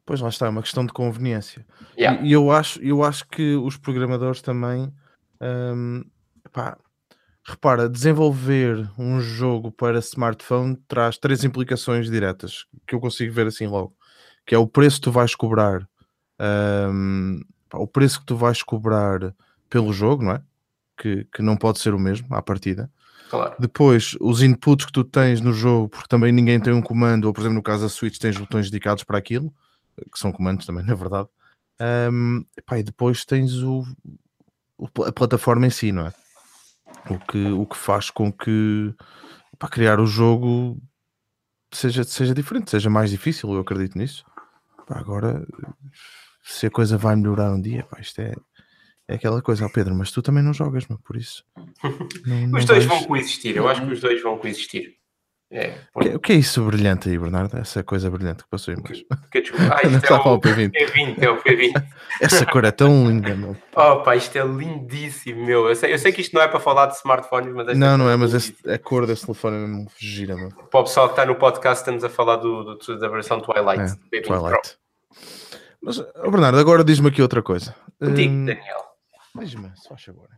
[0.06, 1.64] Pois lá está, é uma questão de conveniência.
[1.96, 2.20] Yeah.
[2.22, 4.90] E, e eu, acho, eu acho que os programadores também.
[5.40, 6.04] hum,
[6.52, 6.78] pá,
[7.44, 13.66] repara, desenvolver um jogo para smartphone traz três implicações diretas que eu consigo ver assim
[13.66, 13.94] logo.
[14.46, 15.88] Que é o preço que tu vais cobrar,
[17.68, 19.34] pá, o preço que tu vais cobrar
[19.68, 20.42] pelo jogo, não é?
[20.96, 22.90] Que, que não pode ser o mesmo à partida.
[23.30, 23.54] Claro.
[23.58, 27.32] Depois, os inputs que tu tens no jogo, porque também ninguém tem um comando, ou
[27.32, 29.52] por exemplo, no caso da Switch, tens botões dedicados para aquilo,
[30.12, 31.28] que são comandos também, na verdade.
[31.80, 33.84] Ahm, epá, e depois tens o,
[35.06, 36.12] a plataforma em si, não é?
[37.10, 38.94] O que, o que faz com que
[39.58, 40.80] para criar o jogo
[41.72, 44.24] seja, seja diferente, seja mais difícil, eu acredito nisso.
[44.86, 45.46] Pá, agora,
[46.42, 48.34] se a coisa vai melhorar um dia, pá, isto é,
[49.08, 51.44] é aquela coisa, ó Pedro, mas tu também não jogas, meu, por isso.
[52.26, 54.96] Não- não Os dois vais- vão coexistir, eu acho que os dois vão coexistir.
[55.54, 57.58] É, O que, que é isso brilhante aí, Bernardo?
[57.58, 59.04] Essa coisa brilhante que passou aí embaixo.
[59.06, 60.70] porque, desculpa, ah, Não isto é estava o ao P20.
[60.72, 61.72] P20, é o P20.
[62.22, 63.54] Essa cor é tão linda, meu.
[63.76, 65.68] Oh pá, isto é lindíssimo, meu.
[65.68, 68.04] Eu sei, eu sei que isto não é para falar de smartphones, mas Não, não
[68.06, 70.48] cor é, mas esse- a cor desse telefone é mesmo gira, meu.
[70.48, 73.82] Para o pessoal que está no podcast, estamos a falar do, do- da versão Twilight.
[73.82, 74.40] É, do P20 Pro.
[74.40, 74.76] Twilight.
[75.82, 77.74] Mas, ó, Bernardo, agora diz-me aqui outra coisa.
[78.00, 78.84] Contigo, Hum, Daniel.
[79.38, 80.28] Diz-me, se faz favor.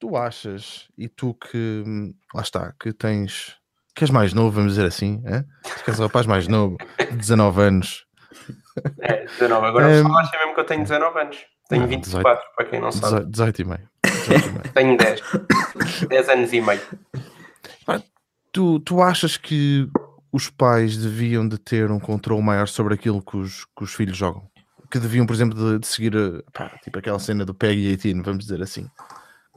[0.00, 3.56] Tu achas, e tu que, hum, lá está, que tens,
[4.00, 5.44] que és mais novo, vamos dizer assim, é?
[5.84, 8.06] que és um rapaz mais novo, de 19 anos,
[8.98, 9.66] É, 19.
[9.66, 11.36] Agora o Hum, pessoal acha mesmo que eu tenho 19 anos.
[11.68, 13.26] Tenho não, 24, para quem não sabe.
[13.26, 13.88] 18, 18 e meio.
[14.06, 14.62] 18 e meio.
[14.72, 15.20] Tenho 10.
[16.08, 16.80] 10 anos e meio.
[18.52, 19.86] Tu, tu achas que
[20.32, 24.16] os pais deviam de ter um controle maior sobre aquilo que os, que os filhos
[24.16, 24.48] jogam?
[24.90, 28.22] Que deviam, por exemplo, de, de seguir a- pá, tipo aquela cena do Peggy 18,
[28.24, 28.88] vamos dizer assim.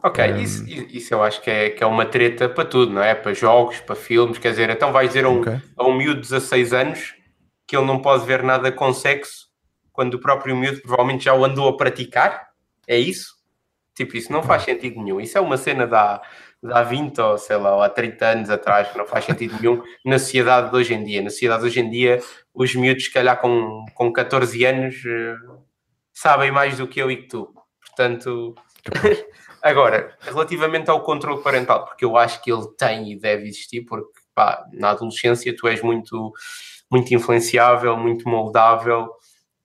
[0.04, 0.38] Ok, Hum.
[0.38, 3.16] isso, isso eu acho que é, que é uma treta para tudo, não é?
[3.16, 5.58] Para jogos, para filmes, quer dizer, então vais dizer a um, Ok?
[5.78, 7.16] a um miúdo de 16 anos
[7.66, 9.48] que ele não pode ver nada com sexo
[9.94, 12.50] quando o próprio miúdo provavelmente já o andou a praticar?
[12.86, 13.34] É isso?
[13.96, 15.22] Tipo, isso não faz sentido nenhum.
[15.22, 16.20] Isso é uma cena de há,
[16.62, 19.56] de há 20 ou sei lá, ou há 30 anos atrás, que não faz sentido
[19.62, 21.22] nenhum na sociedade de hoje em dia.
[21.22, 22.20] Na sociedade de hoje em dia,
[22.54, 25.36] os miúdos, se calhar com, com 14 anos, eh,
[26.12, 27.54] sabem mais do que eu e que tu.
[27.86, 28.54] Portanto.
[29.63, 34.12] Agora, relativamente ao controle parental, porque eu acho que ele tem e deve existir, porque
[34.36, 36.34] pá, na adolescência tu és muito,
[36.91, 39.10] muito influenciável, muito moldável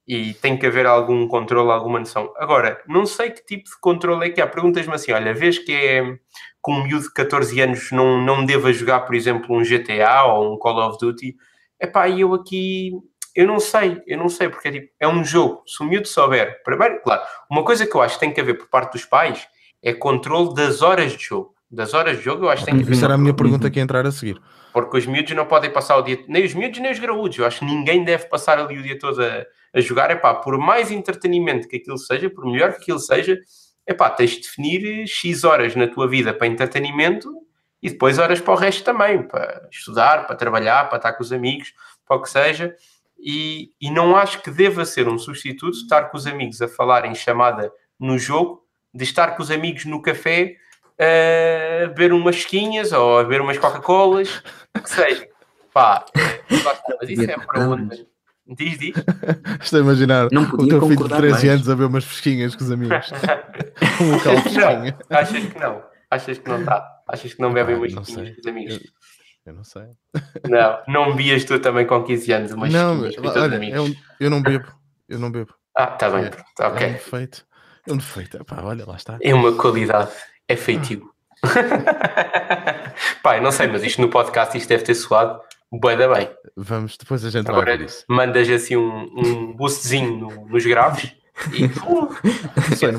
[0.07, 2.33] e tem que haver algum controle, alguma noção.
[2.37, 4.47] Agora, não sei que tipo de controle é que há.
[4.47, 8.73] Perguntas-me assim: olha, vês que é que um miúdo de 14 anos não, não deva
[8.73, 11.35] jogar, por exemplo, um GTA ou um Call of Duty?
[11.81, 12.93] Epá, e eu aqui.
[13.35, 15.63] Eu não sei, eu não sei, porque é, tipo, é um jogo.
[15.67, 18.55] Se o miúdo souber, primeiro, claro, uma coisa que eu acho que tem que haver
[18.55, 19.47] por parte dos pais
[19.83, 21.55] é controle das horas de jogo.
[21.71, 22.91] Das horas de jogo, eu acho que tem que.
[22.91, 24.41] Isso era a minha pergunta que ia entrar a seguir.
[24.73, 27.37] Porque os miúdos não podem passar o dia, nem os miúdos nem os graúdos.
[27.37, 30.11] Eu acho que ninguém deve passar ali o dia todo a, a jogar.
[30.11, 33.39] É pá, por mais entretenimento que aquilo seja, por melhor que aquilo seja,
[33.87, 37.31] é pá, tens de definir X horas na tua vida para entretenimento
[37.83, 41.33] e depois horas para o resto também, para estudar, para trabalhar, para estar com os
[41.33, 41.73] amigos,
[42.07, 42.75] para o que seja.
[43.19, 47.05] E, e não acho que deva ser um substituto estar com os amigos a falar
[47.05, 48.65] em chamada no jogo,
[48.95, 50.57] de estar com os amigos no café
[51.01, 54.43] a beber umas chiquinhas ou a beber umas Coca-Colas,
[54.77, 55.29] o que seja.
[55.73, 56.21] Pá, é,
[56.65, 58.07] lá está, mas isso é para onde.
[58.57, 58.95] Diz, diz.
[59.63, 61.45] Estou a imaginar Não o teu filho de concordar 13 mais.
[61.45, 63.11] anos a ver umas fresquinhas com os amigos.
[64.01, 64.35] um local.
[64.35, 65.83] Não, achas que não?
[66.11, 66.89] Achas que não está?
[67.07, 68.35] Achas que não bebem Ah, umas sei.
[68.35, 68.81] com os amigos?
[69.45, 69.83] Eu não sei.
[70.49, 73.77] Não, não bebias tu também com 15 anos umas não, com os olha, amigos?
[73.77, 74.67] é um- eu não bebo.
[75.09, 75.55] Eu não bebo.
[75.77, 76.89] Ah, está bem, É, É um ok.
[76.89, 77.47] defeito.
[77.89, 78.37] É um defeito.
[78.37, 79.19] Epá, olha, lá está.
[79.21, 80.11] É uma qualidade,
[80.47, 81.11] é feitio.
[83.23, 85.41] Pai, não sei, mas isto no podcast isto deve ter soado
[85.73, 86.29] bué da bem.
[86.57, 88.05] Vamos, depois a gente vai Agora ver isso.
[88.09, 91.15] mandas assim um, um boostzinho no- nos graves
[91.53, 92.09] E, uh,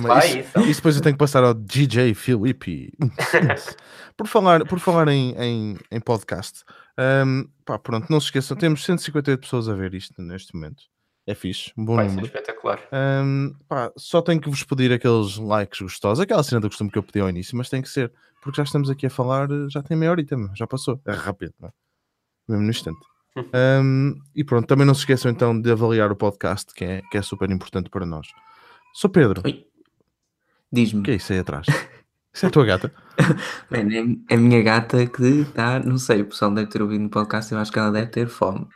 [0.01, 0.59] mas isso, isso.
[0.61, 2.93] isso depois eu tenho que passar ao DJ Filipe.
[4.15, 6.63] por falar, por falar em, em, em podcast,
[7.25, 10.83] hum, pá, pronto, não se esqueçam, temos 158 pessoas a ver isto neste momento.
[11.29, 12.25] É fixe, um bom vai ser número.
[12.25, 12.79] espetacular.
[12.91, 16.97] Hum, pá, só tenho que vos pedir aqueles likes gostosos, aquela cena do costume que
[16.97, 18.11] eu pedi ao início, mas tem que ser,
[18.41, 21.53] porque já estamos aqui a falar, já tem meia horita, meu, já passou, é rápido,
[21.59, 21.71] não é?
[22.47, 22.97] mesmo no instante.
[23.37, 27.17] Hum, e pronto, também não se esqueçam então de avaliar o podcast, que é, que
[27.19, 28.27] é super importante para nós.
[28.95, 29.67] Sou Pedro, Oi.
[30.71, 31.01] Diz-me.
[31.01, 31.67] o que é isso aí atrás?
[32.33, 32.91] Isso é a tua gata?
[33.69, 37.09] Mano, é a minha gata que está, não sei, o pessoal deve ter ouvido no
[37.11, 38.67] podcast, eu acho que ela deve ter fome.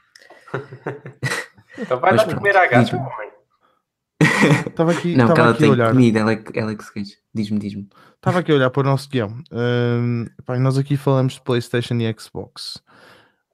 [1.77, 3.31] Então vai Mas dar de comer à gata, homem.
[4.67, 5.89] Estava aqui, Não, estava ela aqui a tem olhar.
[5.91, 7.15] comida, ela é, que- ela é que se queixa.
[7.33, 7.87] Diz-me, diz-me.
[8.15, 9.37] Estava aqui a olhar para o nosso guião.
[9.51, 12.81] Hum, pá, nós aqui falamos de PlayStation e Xbox.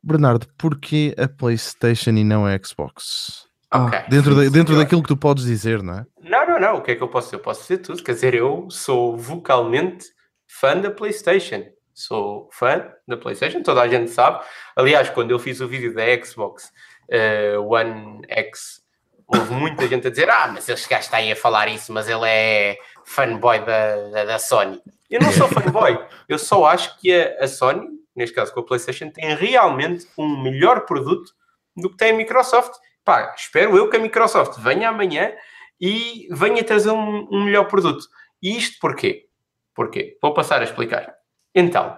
[0.04, 3.48] Bernardo, porquê a PlayStation e não a Xbox?
[3.74, 4.00] Oh, Ok.
[4.10, 6.06] Dentro, da- dentro daquilo que tu podes dizer, não é?
[6.24, 6.76] Não, não, não.
[6.78, 7.36] O que é que eu posso dizer?
[7.38, 8.04] Eu posso dizer tudo.
[8.04, 10.06] Quer dizer, eu sou vocalmente
[10.48, 11.64] fã da PlayStation.
[11.94, 14.44] Sou fã da PlayStation, toda a gente sabe.
[14.76, 16.72] Aliás, quando eu fiz o vídeo da Xbox
[17.10, 18.84] eh, One X,
[19.28, 22.08] houve muita gente a dizer: Ah, mas este gajo está aí a falar isso, mas
[22.08, 24.82] ele é fanboy da, da, da Sony.
[25.10, 28.66] Eu não sou fanboy, eu só acho que a, a Sony, neste caso com a
[28.66, 31.32] PlayStation, tem realmente um melhor produto
[31.76, 32.74] do que tem a Microsoft.
[33.04, 35.34] Pá, espero eu que a Microsoft venha amanhã
[35.80, 38.06] e venha trazer um, um melhor produto.
[38.42, 39.28] E isto porquê?
[39.74, 40.18] Porquê?
[40.22, 41.16] Vou passar a explicar.
[41.56, 41.98] Então,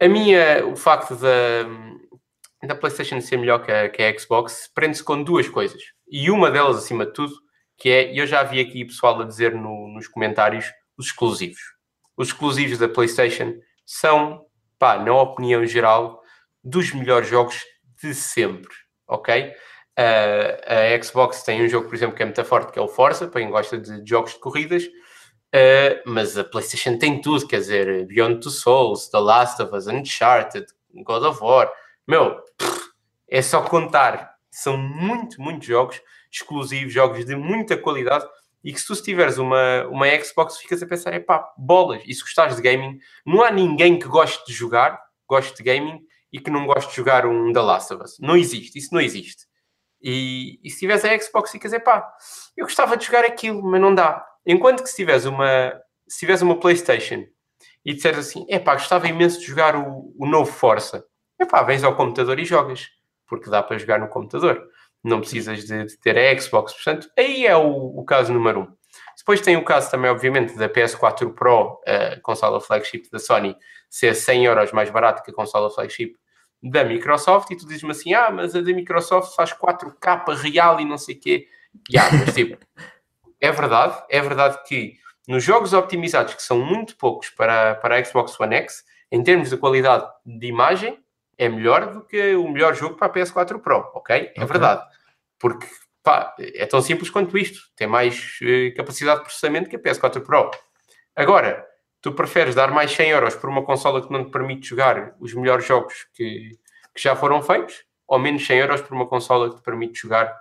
[0.00, 1.64] a minha, o facto da,
[2.66, 5.80] da PlayStation ser melhor que a, que a Xbox prende-se com duas coisas.
[6.10, 7.34] E uma delas, acima de tudo,
[7.76, 11.60] que é, eu já vi aqui pessoal a dizer no- nos comentários, os exclusivos.
[12.16, 14.46] Os exclusivos da PlayStation são,
[14.78, 16.22] pá, na opinião geral,
[16.64, 17.62] dos melhores jogos
[18.02, 18.74] de sempre,
[19.06, 19.52] ok?
[19.98, 22.88] Uh, a Xbox tem um jogo, por exemplo, que é muito forte, que é o
[22.88, 24.84] Forza, para quem gosta de jogos de corridas,
[25.54, 29.86] Uh, mas a PlayStation tem tudo, quer dizer, Beyond Two Souls, The Last of Us,
[29.86, 31.72] Uncharted, God of War.
[32.06, 32.42] Meu,
[33.28, 34.34] é só contar.
[34.50, 38.26] São muito, muitos jogos exclusivos, jogos de muita qualidade.
[38.64, 42.02] E que se tu tiveres uma, uma Xbox, ficas a pensar: é pá, bolas.
[42.06, 46.00] E se gostares de gaming, não há ninguém que goste de jogar, goste de gaming
[46.32, 48.18] e que não goste de jogar um The Last of Us.
[48.18, 49.44] Não existe, isso não existe.
[50.02, 52.12] E, e se tiveres a Xbox, ficas: é pá,
[52.56, 54.24] eu gostava de jogar aquilo, mas não dá.
[54.44, 55.72] Enquanto que se tiveres uma,
[56.08, 57.24] se tiveres uma PlayStation
[57.84, 61.04] e disseres assim, é pá, gostava imenso de jogar o, o novo Força,
[61.50, 62.86] pá, vens ao computador e jogas,
[63.26, 64.62] porque dá para jogar no computador.
[65.02, 68.76] Não precisas de, de ter a Xbox, portanto, aí é o, o caso número um.
[69.16, 73.56] Depois tem o caso também, obviamente, da PS4 Pro, a consola flagship da Sony,
[73.88, 76.14] ser 100 euros mais barato que a consola flagship
[76.62, 80.84] da Microsoft, e tu dizes-me assim, ah, mas a da Microsoft faz 4K real e
[80.84, 81.48] não sei o quê.
[81.90, 82.58] Yeah, mas tipo,
[83.40, 84.94] é verdade, é verdade que
[85.28, 89.50] nos jogos optimizados, que são muito poucos para, para a Xbox One X, em termos
[89.50, 90.98] de qualidade de imagem,
[91.38, 94.16] é melhor do que o melhor jogo para a PS4 Pro, ok?
[94.16, 94.46] É Ok.
[94.46, 94.82] verdade.
[95.38, 95.66] Porque
[96.02, 97.60] pá, é tão simples quanto isto.
[97.76, 100.50] Tem mais eh, capacidade de processamento que a PS4 Pro.
[101.14, 101.66] Agora,
[102.00, 105.34] tu preferes dar mais 100 euros por uma consola que não te permite jogar os
[105.34, 106.50] melhores jogos que,
[106.94, 110.34] que já foram feitos, ou menos 100 euros por uma consola que te permite jogar,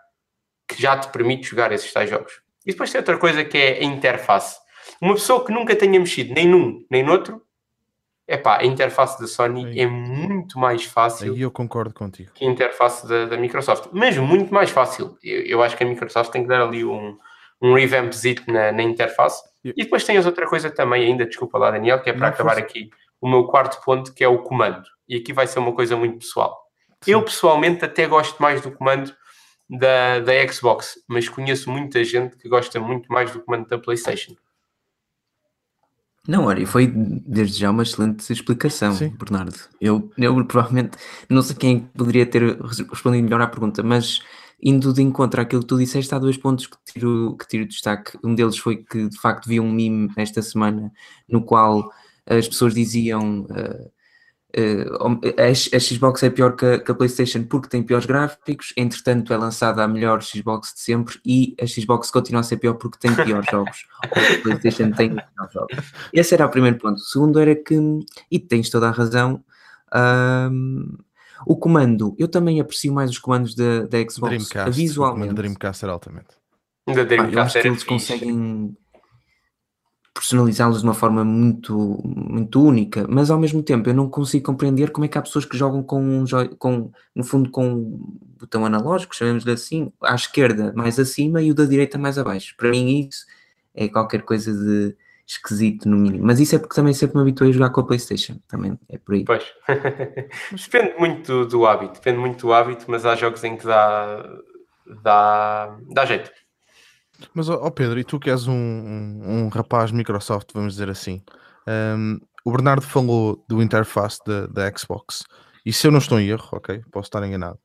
[0.68, 2.42] que já te permite jogar esses tais jogos.
[2.66, 4.58] E depois tem outra coisa que é a interface.
[5.02, 7.42] Uma pessoa que nunca tenha mexido nem num nem noutro,
[8.28, 9.80] é pá, a interface da Sony Aí.
[9.82, 12.32] é muito mais fácil Aí eu concordo contigo.
[12.34, 15.18] que a interface da, da Microsoft, mas muito mais fácil.
[15.24, 17.18] Eu, eu acho que a Microsoft tem que dar ali um,
[17.62, 19.44] um revampzito na, na interface.
[19.64, 22.34] Eu- E depois tens outra coisa também, ainda, desculpa lá, Daniel, que é para Não,
[22.34, 22.66] acabar força.
[22.66, 22.90] aqui
[23.22, 24.84] o meu quarto ponto, que é o comando.
[25.08, 26.66] E aqui vai ser uma coisa muito pessoal.
[27.02, 27.12] Sim.
[27.12, 29.14] Eu pessoalmente até gosto mais do comando
[29.70, 34.36] da, da Xbox, mas conheço muita gente que gosta muito mais do comando da PlayStation.
[36.28, 39.10] Não, olha, e foi desde já uma excelente explicação, Sim.
[39.10, 39.56] Bernardo.
[39.80, 40.98] Eu, eu provavelmente
[41.30, 44.22] não sei quem poderia ter res- respondido melhor à pergunta, mas
[44.62, 48.18] indo de encontro àquilo que tu disseste, há dois pontos que tiro, que tiro destaque.
[48.24, 50.92] Um deles foi que de facto vi um meme esta semana
[51.30, 51.92] no qual
[52.26, 53.90] as pessoas diziam eh,
[54.56, 59.34] a, a Xbox é pior que a, que a PlayStation porque tem piores gráficos, entretanto
[59.34, 62.98] é lançada a melhor Xbox de sempre e a Xbox continua a ser pior porque
[62.98, 63.86] tem piores jogos.
[64.04, 64.08] A
[64.42, 65.94] PlayStation tem melhores jogos.
[66.14, 66.96] Esse era o primeiro ponto.
[66.96, 67.76] O segundo era que,
[68.32, 69.44] e tens toda a razão,
[69.92, 70.98] ahm,
[71.46, 74.50] o comando, eu também aprecio mais os comandos da, da Xbox Dreamcast.
[74.50, 75.34] O comando visualmente.
[75.34, 76.28] Dreamcast era altamente.
[76.88, 78.14] Da Pá, eu acho Dreamcast que eles fixe.
[78.14, 78.78] conseguem
[80.16, 84.90] personalizá-los de uma forma muito, muito única, mas ao mesmo tempo eu não consigo compreender
[84.90, 86.26] como é que há pessoas que jogam com, um
[86.58, 88.00] com no fundo, com
[88.40, 92.56] botão analógico, chamemos-lhe assim, à esquerda mais acima e o da direita mais abaixo.
[92.56, 93.26] Para mim isso
[93.74, 94.96] é qualquer coisa de
[95.28, 96.26] esquisito no mínimo.
[96.26, 98.98] Mas isso é porque também sempre me habituei a jogar com a Playstation, também é
[98.98, 99.26] por aí.
[99.26, 99.44] Pois.
[100.64, 104.24] depende muito do, hábito, depende muito do hábito, mas há jogos em que dá,
[105.04, 106.32] dá, dá jeito.
[107.34, 111.22] Mas, ó Pedro, e tu que és um, um, um rapaz Microsoft, vamos dizer assim,
[111.98, 115.24] um, o Bernardo falou do interface da, da Xbox,
[115.66, 117.60] e se eu não estou em erro, ok, posso estar enganado,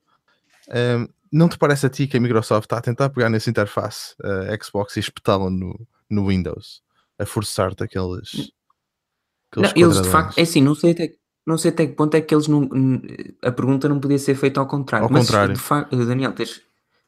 [0.98, 4.14] um, não te parece a ti que a Microsoft está a tentar pegar nessa interface
[4.20, 6.82] uh, Xbox e espetá-la no, no Windows,
[7.18, 8.52] a forçar-te aqueles,
[9.50, 11.12] aqueles não, eles de facto, é assim, não sei até,
[11.46, 12.68] não sei até que ponto é que eles não,
[13.42, 15.54] a pergunta não podia ser feita ao contrário, ao mas contrário.
[15.54, 16.62] de facto, Daniel, tens,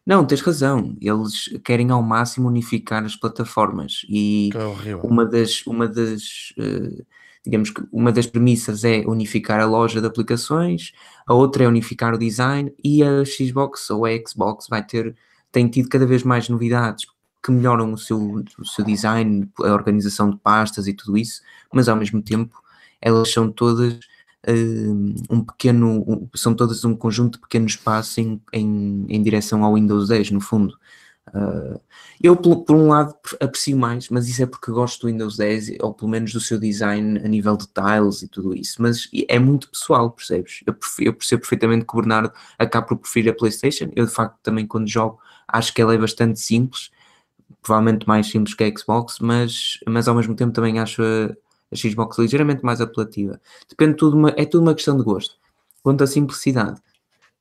[0.04, 0.96] não, tens razão.
[1.00, 4.50] Eles querem ao máximo unificar as plataformas e
[5.02, 7.04] uma das, uma das uh,
[7.44, 10.92] digamos que uma das premissas é unificar a loja de aplicações,
[11.26, 15.14] a outra é unificar o design e a Xbox ou a Xbox vai ter
[15.50, 17.04] tem tido cada vez mais novidades
[17.44, 21.88] que melhoram o seu, o seu design, a organização de pastas e tudo isso, mas
[21.88, 22.56] ao mesmo tempo
[23.00, 23.98] elas são todas
[25.30, 30.08] um pequeno, são todas um conjunto de pequenos passos em, em, em direção ao Windows
[30.08, 30.76] 10, no fundo.
[31.28, 31.80] Uh,
[32.20, 35.78] eu, por, por, um lado, aprecio mais, mas isso é porque gosto do Windows 10,
[35.80, 38.82] ou pelo menos do seu design a nível de tiles e tudo isso.
[38.82, 40.60] Mas é muito pessoal, percebes?
[40.66, 43.90] Eu, eu percebo perfeitamente que o Bernardo acaba por preferir a PlayStation.
[43.94, 46.90] Eu, de facto, também quando jogo, acho que ela é bastante simples,
[47.62, 51.02] provavelmente mais simples que a Xbox, mas, mas ao mesmo tempo também acho
[51.72, 53.40] a, Xbox ligeiramente mais apelativa.
[53.68, 55.36] Depende tudo, uma, é tudo uma questão de gosto.
[55.82, 56.80] Quanto à simplicidade,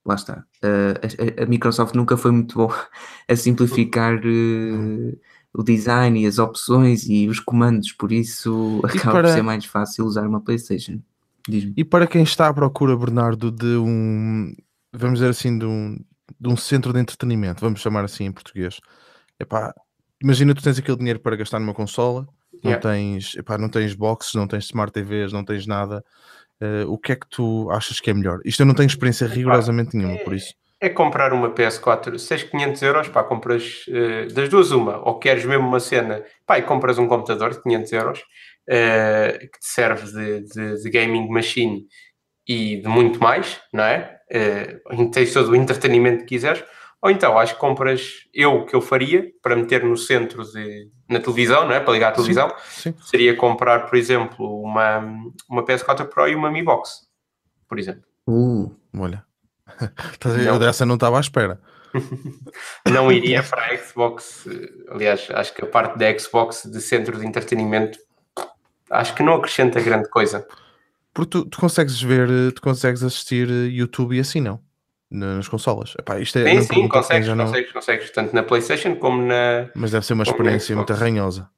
[0.05, 0.45] lá está.
[0.63, 2.87] Uh, a, a, Microsoft nunca foi muito boa
[3.27, 5.19] a simplificar uh,
[5.53, 9.27] o design e as opções e os comandos, por isso acaba para...
[9.29, 10.99] por ser mais fácil usar uma PlayStation.
[11.75, 14.53] E para quem está à procura, Bernardo, de um,
[14.93, 15.97] vamos dizer assim, de um,
[16.39, 18.79] de um centro de entretenimento, vamos chamar assim em português,
[19.39, 19.73] epá,
[20.21, 22.27] imagina tu tens aquele dinheiro para gastar numa consola
[22.63, 26.03] não tens, epá, não tens boxes, não tens smart TVs, não tens nada.
[26.61, 28.39] Uh, o que é que tu achas que é melhor?
[28.45, 30.53] Isto eu não tenho experiência rigorosamente nenhuma, por isso.
[30.79, 34.97] É, é comprar uma PS4, se tens 500 euros, pá, compras uh, das duas uma,
[34.99, 39.59] ou queres mesmo uma cena, pá, e compras um computador de 500 euros, uh, que
[39.59, 41.85] te serve de, de, de, gaming machine
[42.47, 44.19] e de muito mais, não é?
[44.31, 46.63] Uh, tens todo o entretenimento que quiseres,
[47.01, 51.19] ou então, acho que compras, eu que eu faria, para meter no centro de, na
[51.19, 51.79] televisão, não é?
[51.79, 52.95] Para ligar a televisão, sim, sim.
[53.01, 54.99] seria comprar, por exemplo, uma,
[55.49, 57.07] uma PS4 Pro e uma Mi Box,
[57.67, 58.03] por exemplo.
[58.27, 59.25] Uh, olha,
[60.45, 61.59] eu dessa não estava à espera.
[62.87, 64.47] não iria para a Xbox,
[64.87, 67.97] aliás, acho que a parte da Xbox de centro de entretenimento,
[68.91, 70.47] acho que não acrescenta grande coisa.
[71.13, 74.61] Porque tu, tu consegues ver, tu consegues assistir YouTube e assim não?
[75.11, 75.93] Nas consolas.
[75.99, 77.45] Epá, isto é, sim, sim, consegues, não...
[77.45, 79.69] consegues, consegues, tanto na PlayStation como na.
[79.75, 81.49] Mas deve ser uma experiência muito arranhosa.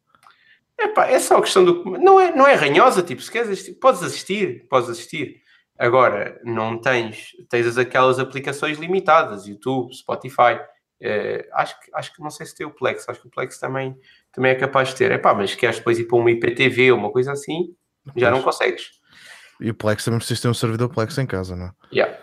[0.78, 1.84] Epá, é só questão do.
[2.00, 5.44] Não é, não é arranhosa, tipo, se queres assistir, podes assistir, podes assistir.
[5.78, 10.60] Agora, não tens, tens aquelas aplicações limitadas, YouTube, Spotify.
[11.02, 13.60] Uh, acho, que, acho que não sei se tem o Plex, acho que o Plex
[13.60, 13.94] também,
[14.32, 15.12] também é capaz de ter.
[15.12, 17.76] Epá, mas queres depois ir para uma IPTV ou uma coisa assim,
[18.16, 18.92] já não consegues.
[19.60, 21.72] E o Plex também precisa ter um servidor Plex em casa, não é?
[21.92, 22.18] Yeah.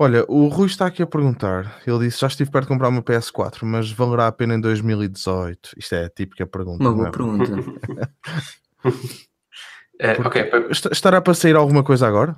[0.00, 1.80] Olha, o Rui está aqui a perguntar.
[1.84, 5.70] Ele disse: Já estive perto de comprar uma PS4, mas valerá a pena em 2018?
[5.76, 6.84] Isto é a típica pergunta.
[6.84, 7.10] Uma boa é?
[7.10, 7.52] pergunta.
[8.84, 10.50] uh, okay,
[10.92, 12.36] Estará para sair alguma coisa agora?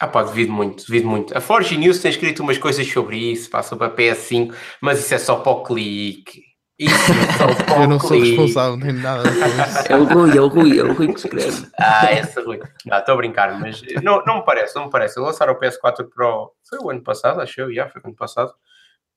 [0.00, 1.36] Ah pá, devido muito, devido muito.
[1.36, 5.14] A Forge News tem escrito umas coisas sobre isso, passa para a PS5, mas isso
[5.14, 6.51] é só para o clique.
[6.82, 7.12] Isso
[7.80, 9.22] eu não sou responsável nem nada
[9.88, 11.68] É o Rui, é o Rui, é o Rui que escreve.
[11.78, 12.60] Ah, esse Rui.
[12.84, 15.20] Não, estou a brincar, mas não, não me parece, não me parece.
[15.20, 18.52] Lançaram o PS4 Pro, foi o ano passado, acho eu, já foi o ano passado.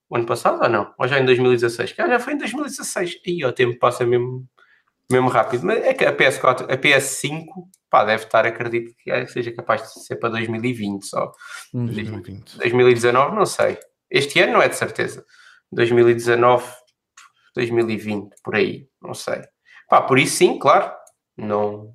[0.08, 0.94] O ano passado ou não?
[1.00, 1.96] Ou já em 2016?
[1.98, 3.22] Ah, já foi em 2016.
[3.26, 4.46] E o tempo passa mesmo,
[5.12, 5.66] mesmo rápido.
[5.66, 7.46] Mas é que a PS4, a PS5,
[7.90, 11.32] pá, deve estar, acredito que seja capaz de ser para 2020 só.
[11.74, 12.58] 2020.
[12.60, 13.80] 2019, não sei.
[14.12, 15.26] Este ano não é de certeza.
[15.72, 16.64] 2019
[17.56, 19.42] 2020, por aí, não sei.
[19.90, 20.92] Pá, por isso sim, claro,
[21.38, 21.94] não,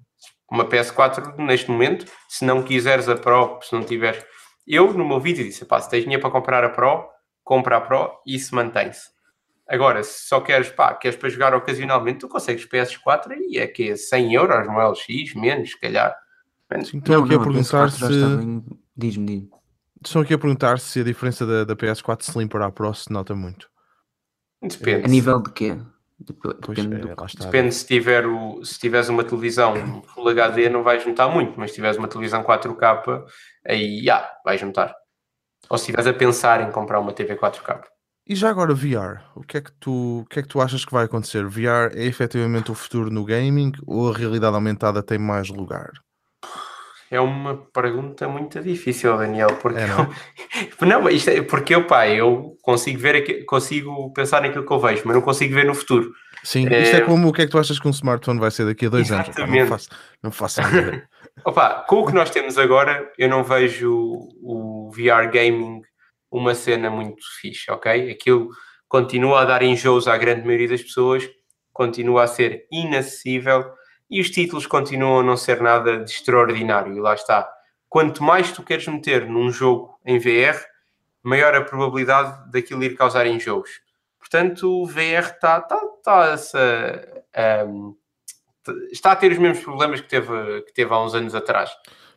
[0.51, 4.25] uma PS4 neste momento, se não quiseres a Pro, se não tiveres...
[4.67, 7.09] Eu, no meu vídeo, disse, pá, se tens dinheiro para comprar a Pro,
[7.43, 9.09] compra a Pro e isso mantém-se.
[9.69, 13.91] Agora, se só queres, pá, queres para jogar ocasionalmente, tu consegues PS4 e é que
[13.91, 16.17] é 100 euros no LX, menos, se calhar.
[16.69, 16.93] Menos.
[16.93, 18.05] Então, aqui a perguntar se...
[18.97, 19.49] Diz-me, diz
[20.05, 23.13] Estão aqui a perguntar se a diferença da, da PS4 Slim para a Pro se
[23.13, 23.69] nota muito.
[24.63, 25.05] Depende.
[25.07, 25.77] A nível de quê?
[26.19, 27.27] Depende, é, do...
[27.45, 31.71] Depende se, tiver o, se tiveres uma televisão Full HD não vais juntar muito, mas
[31.71, 33.25] se tiveres uma televisão 4K
[33.67, 34.95] aí já, vais juntar.
[35.71, 37.85] ou se estiveres a pensar em comprar uma TV 4K.
[38.27, 40.85] E já agora VR, o que é que tu, o que é que tu achas
[40.85, 41.47] que vai acontecer?
[41.47, 45.91] VR é efetivamente o futuro no gaming ou a realidade aumentada tem mais lugar?
[47.11, 50.09] É uma pergunta muito difícil, Daniel, porque É, não é?
[50.81, 54.79] eu, não, isto é porque eu, pá, eu consigo ver, consigo pensar naquilo que eu
[54.79, 56.13] vejo, mas não consigo ver no futuro.
[56.45, 58.51] Sim, É- isto é como o que é que tu achas que um smartphone vai
[58.51, 59.29] ser daqui a dois anos?
[59.29, 59.69] Pá, não Exatamente.
[59.69, 59.89] faço,
[60.23, 60.61] não faço.
[61.45, 63.91] Opa, com o que nós temos agora, eu não vejo
[64.43, 65.81] o VR gaming
[66.31, 68.11] uma cena muito fixe, ok?
[68.11, 68.49] Aquilo
[68.89, 71.29] continua a dar enjoos à grande maioria das pessoas,
[71.73, 73.65] continua a ser inacessível
[74.11, 76.95] e os títulos continuam a não ser nada de extraordinário.
[76.95, 77.49] E lá está.
[77.89, 80.59] Quanto mais tu queres meter num jogo em VR,
[81.23, 83.71] maior a probabilidade daquilo ir causar enjoos.
[84.19, 87.93] Portanto, o VR está tá, tá essa, ahm,
[88.65, 91.71] t- está a ter os mesmos problemas que teve, que teve há uns anos atrás.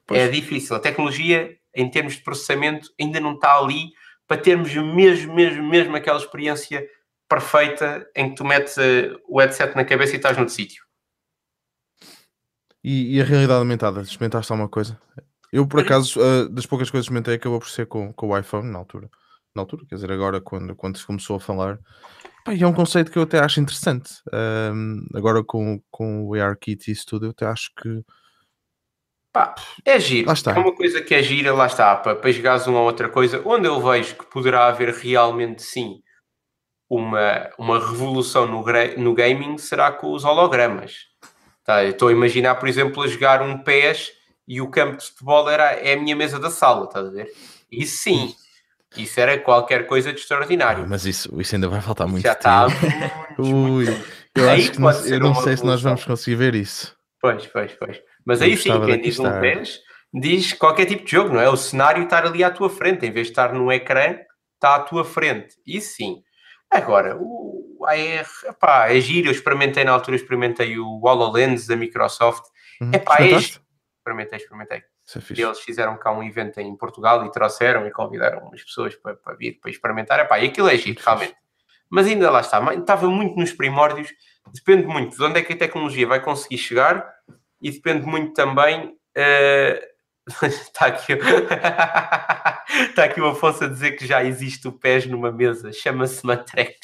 [0.06, 0.20] Pois.
[0.20, 0.76] É difícil.
[0.76, 3.92] A tecnologia, em termos de processamento, ainda não está ali
[4.28, 6.88] para termos mesmo, mesmo, mesmo aquela experiência
[7.28, 10.84] perfeita em que tu metes eh, o headset na cabeça e estás no sítio.
[12.84, 15.00] E, e a realidade aumentada, experimentaste alguma coisa?
[15.52, 18.38] Eu, por acaso, ah, das poucas coisas que experimentei, acabou por ser com, com o
[18.38, 19.10] iPhone na altura.
[19.56, 21.80] Na altura, quer dizer, agora, quando, quando se começou a falar.
[22.44, 24.12] Pá, e é um conceito que eu até acho interessante.
[24.34, 28.04] Ahm, agora, com, com o ARKit e isso tudo, eu até acho que.
[29.32, 29.54] Pá,
[29.86, 30.28] é giro.
[30.28, 30.52] Lá está.
[30.52, 33.42] É uma coisa que é gira, lá está, para, para jogares uma ou outra coisa,
[33.46, 36.02] onde eu vejo que poderá haver realmente sim
[36.90, 38.64] uma, uma revolução no,
[38.98, 41.13] no gaming será com os hologramas.
[41.64, 44.12] Tá, estou a imaginar, por exemplo, a jogar um PES
[44.48, 47.32] e o campo de futebol era, é a minha mesa da sala, estás a ver?
[47.72, 48.36] Isso sim,
[48.98, 50.86] isso era qualquer coisa de extraordinário.
[50.88, 52.68] Mas isso, isso ainda vai faltar muito Já está.
[52.68, 52.78] tempo.
[53.42, 53.86] Ui,
[54.36, 56.96] eu Aí acho que não, eu não sei se nós vamos conseguir ver isso.
[57.22, 58.02] Pois, pois, pois.
[58.26, 59.40] Mas Eu aí sim, quem diz um estar.
[59.40, 59.80] PES
[60.14, 61.50] diz qualquer tipo de jogo, não é?
[61.50, 64.18] O cenário estar ali à tua frente, em vez de estar num ecrã,
[64.56, 65.56] está à tua frente.
[65.66, 66.22] Isso sim.
[66.70, 72.46] Agora, o AR, epá, é giro, eu experimentei na altura, experimentei o HoloLens da Microsoft.
[72.82, 72.92] Uhum.
[72.94, 73.28] Epá, é.
[73.32, 74.78] Experimentei, experimentei.
[74.80, 74.84] É.
[75.36, 79.16] E eles fizeram cá um evento em Portugal e trouxeram e convidaram as pessoas para,
[79.16, 80.20] para vir para experimentar.
[80.20, 81.36] Epá, e aquilo é giro, realmente.
[81.90, 84.10] Mas ainda lá está, estava muito nos primórdios.
[84.54, 87.08] Depende muito de onde é que a tecnologia vai conseguir chegar
[87.62, 88.98] e depende muito também.
[89.16, 89.93] eh,
[90.44, 95.72] está, aqui, está aqui o Afonso a dizer que já existe o PES numa mesa,
[95.72, 96.78] chama-se Matrex.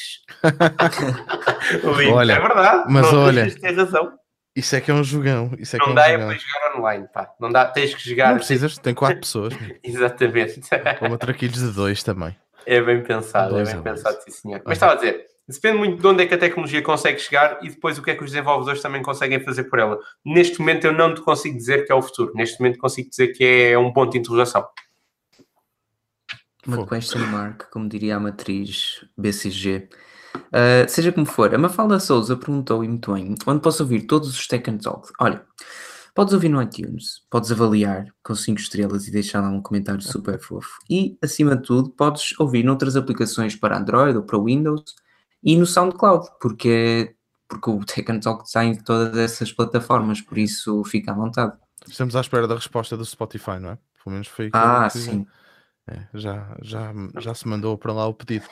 [2.13, 4.11] Olha, é verdade, mas não, olha, tens razão.
[4.55, 5.51] Isso é que é um jogão.
[5.57, 6.27] Isso é que é Não um dá é jogão.
[6.27, 7.29] para jogar online, pá.
[7.39, 8.29] Não dá, tens que jogar.
[8.31, 9.53] Não precisas, tem quatro pessoas.
[9.83, 10.59] Exatamente.
[11.01, 12.35] Ou matraquilhos de dois também.
[12.65, 13.97] É bem pensado, é Dois bem a dois.
[14.03, 14.61] pensado, sim senhor.
[14.65, 17.69] Mas estava a dizer, depende muito de onde é que a tecnologia consegue chegar e
[17.69, 19.99] depois o que é que os desenvolvedores também conseguem fazer por ela.
[20.23, 22.31] Neste momento eu não te consigo dizer que é o futuro.
[22.35, 24.67] Neste momento consigo dizer que é um ponto de interrogação.
[26.67, 29.89] Uma question mark, como diria a matriz BCG.
[30.35, 34.29] Uh, seja como for, a Mafalda Souza perguntou e muito bem, onde posso ouvir todos
[34.29, 35.09] os Tech and Talk?
[35.19, 35.43] Olha,
[36.13, 40.39] podes ouvir no iTunes, podes avaliar com 5 estrelas e deixar lá um comentário super
[40.39, 40.77] fofo.
[40.87, 44.83] E, acima de tudo, podes ouvir noutras aplicações para Android ou para Windows
[45.43, 47.15] e no SoundCloud, porque,
[47.47, 51.53] porque o Tech and Talk está em todas essas plataformas, por isso fica à vontade.
[51.87, 53.77] Estamos à espera da resposta do Spotify, não é?
[54.03, 55.25] Pelo menos foi Ah, sim.
[55.87, 58.45] É, já, já, já se mandou para lá o pedido.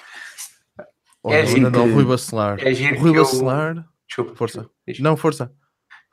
[1.26, 2.58] É giro não, que- Rui Bacelar.
[2.60, 3.86] é giro Rui que eu- Bacelar.
[4.08, 4.36] Desculpa.
[4.36, 4.70] Força.
[4.88, 5.10] desculpa.
[5.10, 5.52] Não, força.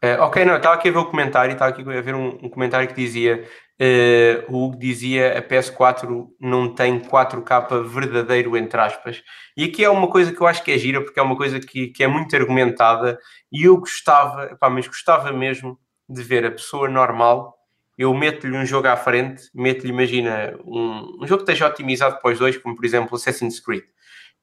[0.02, 2.48] Eh, ok, não, estava aqui a ver o comentário, estava aqui a ver um, um
[2.50, 3.48] comentário que dizia,
[3.78, 9.22] eh, o Hugo dizia a PS4 não tem 4K verdadeiro, entre aspas.
[9.56, 11.58] E aqui é uma coisa que eu acho que é gira, porque é uma coisa
[11.58, 13.18] que, que é muito argumentada
[13.52, 17.54] e eu gostava, epá, mas gostava mesmo de ver a pessoa normal,
[17.96, 22.32] eu meto-lhe um jogo à frente, meto-lhe, imagina, um, um jogo que esteja otimizado para
[22.32, 23.84] os dois, como por exemplo Assassin's Creed,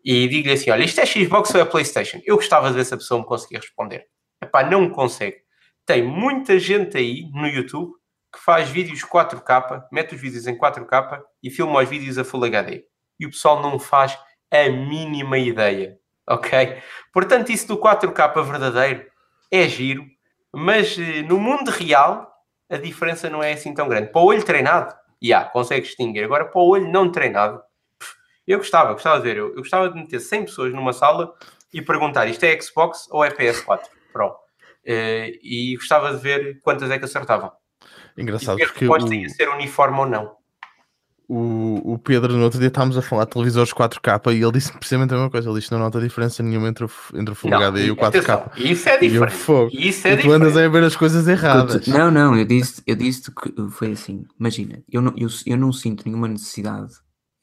[0.03, 2.19] e digo-lhe assim, olha, isto é Xbox ou é Playstation?
[2.25, 4.07] Eu gostava de ver se a pessoa me conseguia responder.
[4.41, 5.37] Epá, não consegue.
[5.85, 7.93] Tem muita gente aí no YouTube
[8.31, 12.45] que faz vídeos 4K, mete os vídeos em 4K e filma os vídeos a Full
[12.45, 12.85] HD.
[13.19, 14.17] E o pessoal não faz
[14.49, 16.81] a mínima ideia, ok?
[17.13, 19.05] Portanto, isso do 4K verdadeiro
[19.51, 20.05] é giro,
[20.53, 22.31] mas eh, no mundo real
[22.69, 24.11] a diferença não é assim tão grande.
[24.11, 26.23] Para o olho treinado, já, consegue distinguir.
[26.23, 27.61] Agora, para o olho não treinado,
[28.47, 31.33] eu gostava, gostava de ver, eu, eu gostava de meter 100 pessoas numa sala
[31.73, 34.35] e perguntar isto é Xbox ou é PS4 Pro?
[34.85, 37.51] Eh, e gostava de ver quantas é que acertavam.
[38.17, 40.31] E Engraçado a porque resposta ia o, ser uniforme ou não.
[41.27, 44.71] o, o Pedro, no outro dia, estávamos a falar de televisores 4K e ele disse
[44.73, 45.49] precisamente a mesma coisa.
[45.49, 48.07] Ele disse: não nota diferença nenhuma entre o, entre o Full HD e o 4K.
[48.07, 49.33] atenção, isso é E diferente.
[49.33, 49.69] fogo.
[49.73, 51.87] Isso é E tu andas a ver as coisas erradas.
[51.87, 54.25] Não, não, eu disse, eu disse que foi assim.
[54.39, 56.91] Imagina, eu não, eu, eu não sinto nenhuma necessidade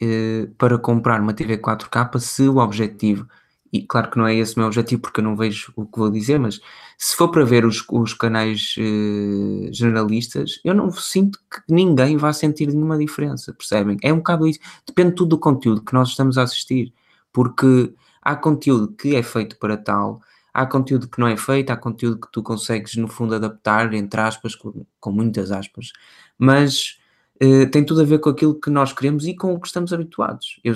[0.03, 3.27] eh, para comprar uma TV 4K se o objetivo,
[3.73, 5.99] e claro que não é esse o meu objetivo porque eu não vejo o que
[5.99, 6.61] vou dizer, mas
[6.97, 12.33] se for para ver os, os canais eh, generalistas, eu não sinto que ninguém vá
[12.33, 13.97] sentir nenhuma diferença, percebem?
[14.03, 16.93] É um bocado isso, depende tudo do conteúdo que nós estamos a assistir,
[17.33, 17.93] porque
[18.23, 20.21] há conteúdo que é feito para tal,
[20.53, 24.21] há conteúdo que não é feito, há conteúdo que tu consegues, no fundo, adaptar, entre
[24.21, 25.93] aspas, com, com muitas aspas,
[26.39, 26.99] mas
[27.41, 29.93] eh, tem tudo a ver com aquilo que nós queremos e com o que estamos
[29.93, 30.61] habituados.
[30.65, 30.75] Eu,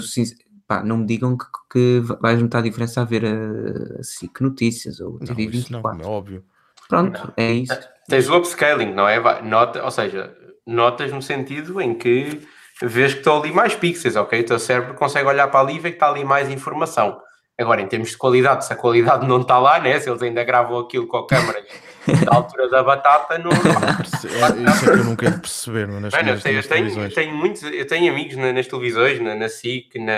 [0.77, 4.41] pá, não me digam que, que vais notar a diferença a ver a, a SIC
[4.41, 5.99] Notícias ou a TV Não, isso 24.
[5.99, 6.45] não, é óbvio.
[6.89, 7.33] Pronto, Não.
[7.37, 7.79] é isso.
[8.09, 9.43] Tens o upscaling, não é?
[9.43, 10.35] Nota, ou seja,
[10.66, 12.41] notas no sentido em que
[12.83, 14.41] vês que estão ali mais pixels, ok?
[14.41, 17.20] O teu cérebro consegue olhar para ali e ver que está ali mais informação.
[17.59, 20.01] Agora, em termos de qualidade, se a qualidade não está lá, né?
[20.01, 21.62] se eles ainda gravam aquilo com a câmera
[22.27, 23.51] da altura da batata, não.
[23.53, 24.27] É- Isso
[24.85, 27.09] é que eu nunca ia perceber meu, nas, Mano, eu nas, tenho, eu tenho, televisões.
[27.11, 30.12] eu tenho muitos, eu tenho amigos na- nas televisões, na, na SIC, na,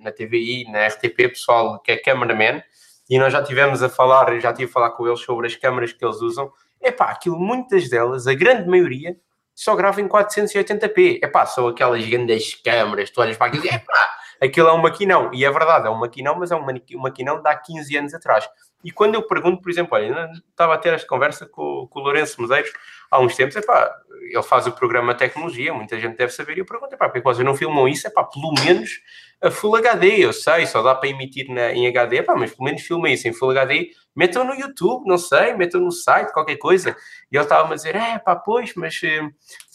[0.00, 2.62] na TVI, na RTP, pessoal que é cameraman,
[3.08, 5.92] e nós já tivemos a falar, já tive a falar com eles sobre as câmaras
[5.92, 6.50] que eles usam.
[6.80, 9.16] Epá, aquilo, muitas delas, a grande maioria,
[9.54, 11.22] só grava em 480p.
[11.22, 15.30] Epá, são aquelas grandes câmaras, tu olhas para aquilo e epá, aquilo é um maquinão.
[15.34, 16.64] E é verdade, é um maquinão, mas é um
[16.98, 18.48] maquinão de há 15 anos atrás.
[18.82, 22.02] E quando eu pergunto, por exemplo, olha, estava a ter esta conversa com, com o
[22.02, 22.72] Lourenço Medeiros
[23.10, 23.92] há uns tempos, epá,
[24.22, 27.20] ele faz o programa Tecnologia, muita gente deve saber, e eu pergunto, epá, porque é
[27.20, 28.06] que vocês não filmam isso?
[28.06, 29.00] Epá, pelo menos
[29.42, 32.64] a Full HD, eu sei, só dá para emitir na, em HD, epá, mas pelo
[32.64, 36.56] menos filmem isso em Full HD, metam no YouTube, não sei, metam no site, qualquer
[36.56, 36.94] coisa.
[37.32, 39.22] E ele estava a dizer, é pá, pois, mas eh,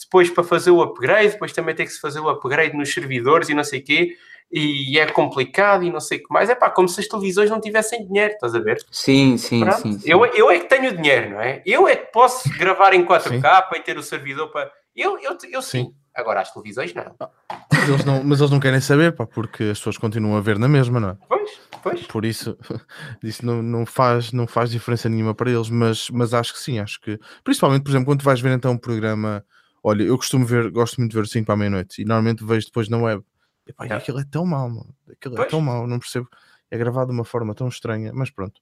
[0.03, 3.49] depois para fazer o upgrade, depois também tem que se fazer o upgrade nos servidores
[3.49, 4.15] e não sei o quê,
[4.51, 6.49] e é complicado e não sei o que mais.
[6.49, 8.77] É pá, como se as televisões não tivessem dinheiro, estás a ver?
[8.89, 9.99] Sim, sim, sim.
[9.99, 10.09] sim.
[10.09, 11.61] Eu, eu é que tenho dinheiro, não é?
[11.65, 14.71] Eu é que posso gravar em 4K e ter o servidor para.
[14.95, 15.85] Eu, eu, eu sim.
[15.85, 15.93] Sim.
[16.15, 17.13] Agora as televisões não.
[17.69, 20.57] Mas eles não, mas eles não querem saber, pá, porque as pessoas continuam a ver
[20.57, 21.17] na mesma, não é?
[21.27, 22.01] Pois, pois.
[22.03, 22.57] Por isso,
[23.21, 26.79] isso não, não, faz, não faz diferença nenhuma para eles, mas, mas acho que sim,
[26.79, 27.19] acho que.
[27.43, 29.43] Principalmente, por exemplo, quando tu vais ver então um programa.
[29.83, 32.43] Olha, eu costumo ver, gosto muito de ver o 5 para a meia-noite e normalmente
[32.43, 33.21] vejo depois na web.
[33.67, 33.93] E, pá, É.
[33.93, 34.95] aquilo é tão mau, mano.
[35.11, 35.49] Aquilo é Pois.
[35.49, 36.27] tão mau, não percebo.
[36.69, 38.59] É gravado de uma forma tão estranha, mas pronto.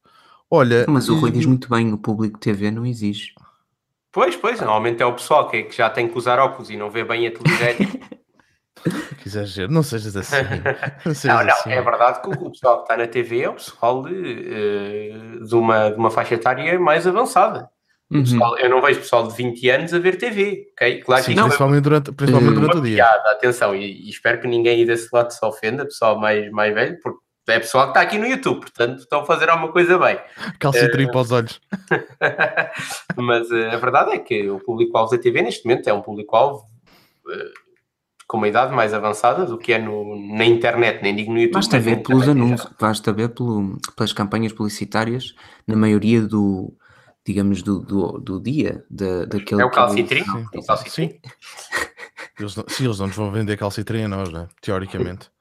[0.50, 0.86] Olha.
[0.88, 3.34] Mas o Rui diz muito bem, o público TV não exige.
[4.12, 4.60] Pois, pois.
[4.60, 7.28] Normalmente é o pessoal que, que já tem que usar óculos e não vê bem
[7.28, 7.68] a televisão.
[9.22, 10.36] Que exagero, não sejas assim.
[11.06, 11.72] Não, sejas Não, não, assim.
[11.72, 14.12] é verdade que o pessoal que está na TV é o pessoal de,
[14.54, 17.70] eh, de, uma, de uma faixa etária mais avançada.
[18.14, 18.24] Uhum.
[18.24, 21.02] pessoal- eu não vejo pessoal de 20 anos a ver TV, ok?
[21.02, 22.96] Claro que Sim, isto é principalmente durante, principalmente Eh, durante o dia.
[22.96, 26.74] piada, atenção, e, e espero que ninguém aí desse lado se ofenda, pessoal mais, mais
[26.74, 29.98] velho, porque é pessoal que está aqui no YouTube, portanto estão a fazer alguma coisa
[29.98, 30.18] bem.
[30.60, 31.60] Calcitrim para os olhos.
[33.18, 36.64] Mas eh, a verdade é que o público-alvo da TV neste momento é um público-alvo
[37.30, 37.50] eh,
[38.28, 41.56] com uma idade mais avançada do que é no, na internet, nem digo no YouTube.
[41.56, 45.36] Basta ver pelos anúncios, basta ver pelo, pelas campanhas publicitárias,
[45.68, 46.74] na maioria do,
[47.26, 49.62] digamos, do, do, do dia, da, daquele...
[49.62, 50.24] É o é calcitrim?
[50.24, 50.46] Sim.
[50.54, 51.10] O calcitrim?
[51.10, 51.20] Sim.
[52.40, 54.48] Eles não, sim, eles não nos vão vender calcitrim a nós, né?
[54.62, 55.32] teoricamente.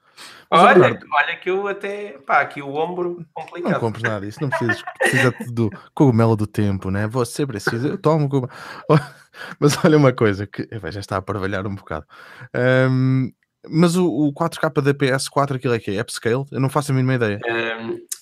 [0.50, 3.80] Mas, Olha, Bernardo, olha que eu até, pá, aqui o ombro não complicado.
[3.80, 4.82] compres nada disso, não precisas.
[4.98, 7.06] Precisa do cogumelo do tempo, né?
[7.06, 8.52] Você precisa, eu tomo cogumelo.
[9.58, 12.04] Mas olha uma coisa que eh, já está a parvalhar um bocado.
[12.52, 13.32] Ahm,
[13.68, 16.00] mas o, o 4K da PS4, aquilo é que é?
[16.00, 16.44] Upscale?
[16.50, 17.38] Eu não faço a mínima ideia.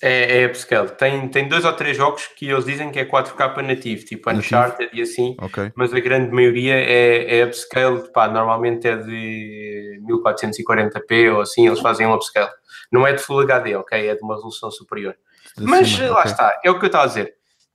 [0.01, 0.89] É, é upscale.
[0.91, 4.45] Tem, tem dois ou três jogos que eles dizem que é 4K nativo, tipo Nativo.
[4.45, 5.71] Uncharted e assim, Ok.
[5.75, 11.79] mas a grande maioria é, é upscale, pá, normalmente é de 1440p ou assim, eles
[11.79, 12.49] fazem um upscale.
[12.91, 14.07] Não é de Full HD, ok?
[14.07, 15.15] É de uma resolução superior.
[15.57, 16.31] De Mas cima, lá ok.
[16.31, 17.33] está, é o que eu estava a dizer.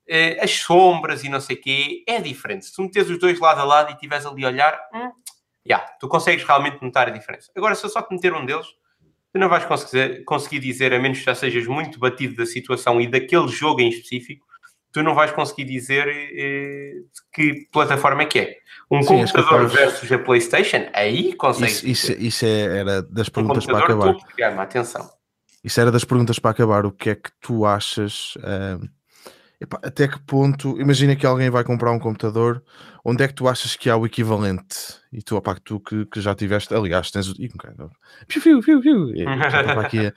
[0.09, 2.67] Eh, As sombras e não sei o quê é diferente.
[2.67, 5.11] Se tu meteres os dois lado a lado e estiveres ali a olhar, hum,
[5.69, 7.51] já, tu consegues realmente notar a diferença.
[7.57, 8.67] Agora, se eu só te meter um deles,
[9.33, 13.01] tu não vais conseguir, conseguir dizer, a menos que já sejas muito batido da situação
[13.01, 14.47] e daquele jogo em específico,
[14.93, 16.95] tu não vais conseguir dizer eh,
[17.33, 18.57] que plataforma é que é.
[18.91, 21.83] Um Sim, computador versus a PlayStation, aí consegues.
[21.83, 24.63] Isso, isso, isso é- era das um perguntas para computador acabar.
[24.63, 25.11] atenção.
[25.63, 26.87] Isso era das perguntas para acabar.
[26.87, 28.39] O que é que tu achas?
[29.61, 30.81] epá, até que ponto?
[30.81, 32.63] Imagina que alguém vai comprar um computador.
[33.09, 34.97] Onde é que tu achas que há o equivalente?
[35.13, 37.35] E tu, que tu que, que já tiveste, aliás, tens o.
[37.41, 37.49] Ih?
[38.27, 39.11] Piu, piu, piu, piu.
[39.15, 40.13] E estava aqui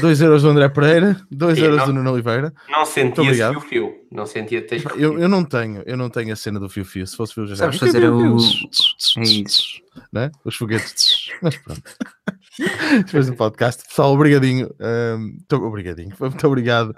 [0.00, 2.52] 2 euros do André Pereira, 2 Sim, euros não- do Nuno Oliveira.
[2.68, 3.52] Não sentias obrigado.
[3.60, 3.92] fio-fio.
[4.10, 7.06] Não sentia tens Eu, eu não tenho, eu não tenho a cena do fio fio.
[7.06, 9.22] Se fosse fio, já Sabes fazer Piu, piu, o- piu.
[9.22, 9.62] É isso.
[10.12, 10.30] Né?
[10.44, 11.30] Os foguetes.
[11.42, 11.82] Mas pronto.
[13.06, 13.84] Depois do podcast.
[13.86, 14.68] Pessoal, obrigadinho.
[14.80, 16.12] Um, tô, obrigadinho.
[16.18, 16.94] Muito obrigado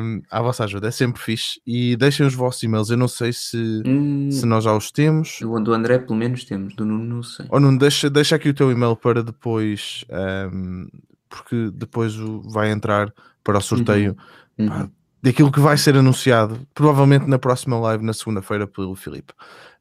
[0.00, 0.88] um, à vossa ajuda.
[0.88, 1.60] É sempre fixe.
[1.66, 2.90] E deixem os vossos e-mails.
[2.90, 5.38] Eu não sei se, Hum, se nós já os temos.
[5.40, 6.74] do, do André, pelo menos, temos.
[6.74, 7.46] Do Nuno, não sei.
[7.48, 10.04] Ou não, deixa, deixa aqui o teu e-mail para depois,
[10.52, 10.86] um,
[11.28, 14.16] porque depois o- vai entrar para o sorteio
[14.58, 14.68] Uhum.
[14.68, 14.90] pá,
[15.22, 19.32] daquilo que vai ser anunciado, provavelmente na próxima live, na segunda-feira, pelo Filipe.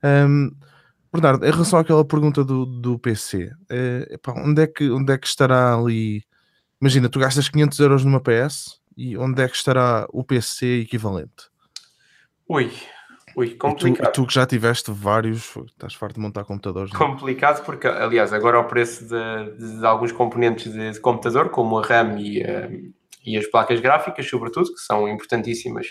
[0.03, 0.51] Um,
[1.11, 5.17] Bernardo, em relação àquela pergunta do, do PC, eh, epá, onde, é que, onde é
[5.17, 6.24] que estará ali?
[6.80, 11.49] Imagina, tu gastas 500 euros numa PS e onde é que estará o PC equivalente?
[13.36, 14.09] Ui, ui, E tu, complicado.
[14.09, 17.03] e tu que já tiveste vários, estás farto de montar computadores, não é?
[17.05, 21.84] Complicado porque, aliás, agora o preço de, de alguns componentes de, de computador, como a
[21.86, 22.69] RAM e, eh,
[23.25, 25.88] e as placas gráficas, sobretudo, que são importantíssimas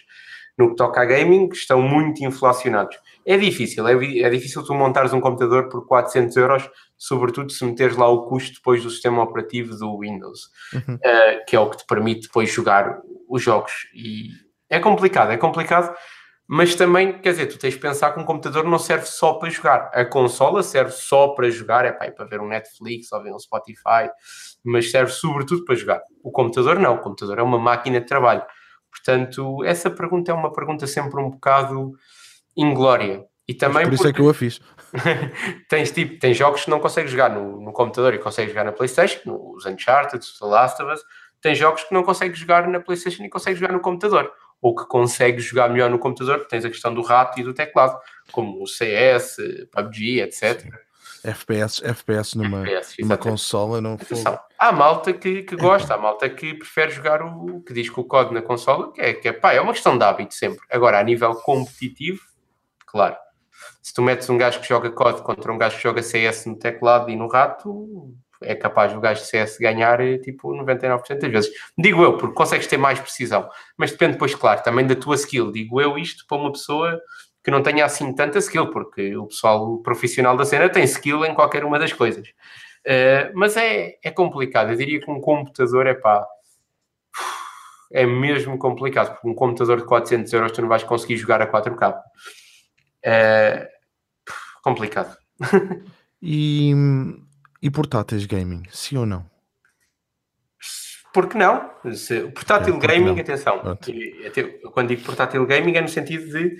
[0.59, 2.97] no que toca a gaming, estão muito inflacionados.
[3.25, 7.97] É difícil, é, é difícil tu montares um computador por 400 euros, sobretudo se meteres
[7.97, 10.99] lá o custo depois do sistema operativo do Windows, Uhum.
[11.01, 13.73] eh, que é o que te permite depois jogar os jogos.
[13.95, 14.31] E
[14.69, 15.95] é complicado, é complicado,
[16.51, 19.51] mas também, quer dizer, tu tens de pensar que um computador não serve só para
[19.51, 19.91] jogar.
[19.93, 23.35] A consola serve só para jogar, é, pá, é para ver um Netflix ou ver
[23.35, 24.09] um Spotify,
[24.65, 26.01] mas serve sobretudo para jogar.
[26.23, 28.43] O computador não, o computador é uma máquina de trabalho.
[28.91, 31.93] Portanto, essa pergunta é uma pergunta sempre um bocado
[32.57, 33.27] inglória.
[33.47, 34.61] E também Por isso é porque que eu a fiz.
[35.69, 38.73] tens, tipo, tens jogos que não consegues jogar no, no computador e consegues jogar na
[38.73, 39.21] Playstation,
[39.55, 41.03] os Uncharted, os The Last of Us.
[41.43, 44.33] Tens jogos que não consegues jogar na Playstation e consegues jogar no computador.
[44.61, 47.55] Ou que consegues jogar melhor no computador, porque tens a questão do rato e do
[47.55, 47.99] teclado,
[48.33, 49.37] como o CS,
[49.73, 50.67] PUBG, etc.
[51.25, 54.39] FPS, FPS numa, FPS, numa consola não fogo.
[54.59, 58.05] há malta que, que gosta, há malta que prefere jogar o que diz que o
[58.05, 60.61] código na consola, que é, que é, pá, é uma questão de hábito sempre.
[60.71, 62.21] Agora, a nível competitivo,
[62.87, 63.17] claro,
[63.83, 66.57] se tu metes um gajo que joga código contra um gajo que joga CS no
[66.57, 71.31] teclado e no rato, é capaz do gajo de CS ganhar eh, tipo 99% das
[71.31, 71.51] vezes.
[71.77, 75.51] Digo eu, porque consegues ter mais precisão, mas depende depois, claro, também da tua skill.
[75.51, 77.01] Digo eu isto para uma pessoa
[77.43, 81.35] que não tenha assim tanta skill, porque o pessoal profissional da cena tem skill em
[81.35, 82.29] qualquer uma das coisas.
[82.87, 84.71] Uh, mas é, é complicado.
[84.71, 86.27] Eu diria que um computador é pá.
[87.91, 91.47] É mesmo complicado, porque um computador de 400 euros tu não vais conseguir jogar a
[91.51, 91.99] 4K.
[93.05, 93.69] É
[94.63, 95.17] complicado.
[96.21, 96.75] E,
[97.61, 99.25] e portáteis gaming, sim ou não?
[101.13, 101.71] Por que não?
[101.95, 103.19] Se, portátil É, gaming, não?
[103.21, 103.61] atenção.
[104.27, 104.43] Até-
[104.73, 106.57] Quando digo portátil gaming é no sentido de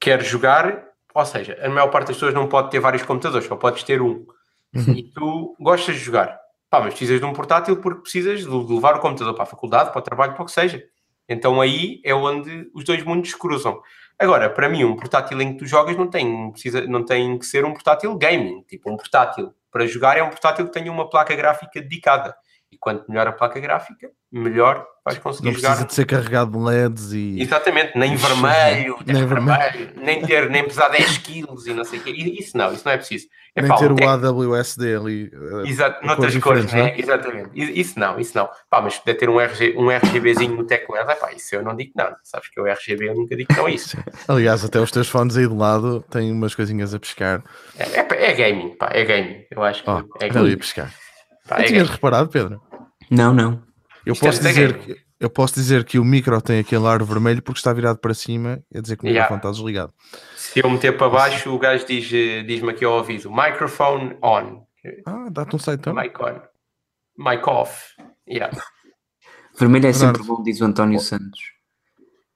[0.00, 0.84] quer jogar,
[1.14, 4.00] ou seja, a maior parte das pessoas não pode ter vários computadores, só podes ter
[4.00, 4.26] um.
[4.74, 4.92] Uhum.
[4.94, 6.38] E tu gostas de jogar.
[6.70, 9.90] Pá, mas precisas de um portátil porque precisas de levar o computador para a faculdade,
[9.90, 10.82] para o trabalho, para o que seja.
[11.28, 13.80] Então aí é onde os dois mundos se cruzam.
[14.18, 17.46] Agora, para mim, um portátil em que tu jogas não tem, precisa, não tem que
[17.46, 18.62] ser um portátil gaming.
[18.62, 22.34] Tipo, um portátil para jogar é um portátil que tenha uma placa gráfica dedicada.
[22.72, 25.68] E quanto melhor a placa gráfica, melhor vais conseguir Não jogar.
[25.70, 27.40] precisa de ser carregado de LEDs e.
[27.42, 29.90] Exatamente, nem vermelho, Nem vermelho.
[29.96, 32.10] nem ter, nem pesar 10 quilos e não sei o quê.
[32.12, 33.26] Isso não, isso não é preciso.
[33.56, 35.32] É Nem pá, ter o AWSD ali.
[35.64, 36.78] eh, Exato, noutras cores, né?
[36.80, 37.00] não é?
[37.00, 37.50] Exatamente.
[37.54, 38.48] Isso não, isso não.
[38.70, 41.74] Pá, mas poder ter um, RG, um RGBzinho no teclado, é pá, isso eu não
[41.74, 42.14] digo não.
[42.22, 43.96] Sabes que o RGB eu nunca digo não isso.
[44.28, 47.42] Aliás, até os teus fones aí de lado têm umas coisinhas a pescar.
[47.76, 49.44] É, é, é gaming, pá, é gaming.
[49.50, 50.56] Eu acho que Ó, é gaming.
[50.56, 50.94] pescar.
[51.50, 52.62] Pá, Não é tinhas reparado, Pedro?
[53.10, 53.62] Não, não.
[54.06, 57.02] Eu Isto é posso, dizer que, eu posso dizer que o micro tem aquele ar
[57.02, 59.24] vermelho porque está virado para cima, quer dizer que o Yeah.
[59.34, 59.92] microfone está desligado.
[60.36, 64.64] Se eu meter para baixo, o gajo diz, eh, diz-me aqui ao ouvido: microphone on.
[65.04, 65.92] Ah, dá-te um site então.
[65.94, 66.40] Mic on.
[67.18, 67.94] Mic off.
[68.28, 68.56] Yeah.
[69.58, 70.16] Vermelho é Bernardo.
[70.18, 71.40] sempre bom, diz o António Santos.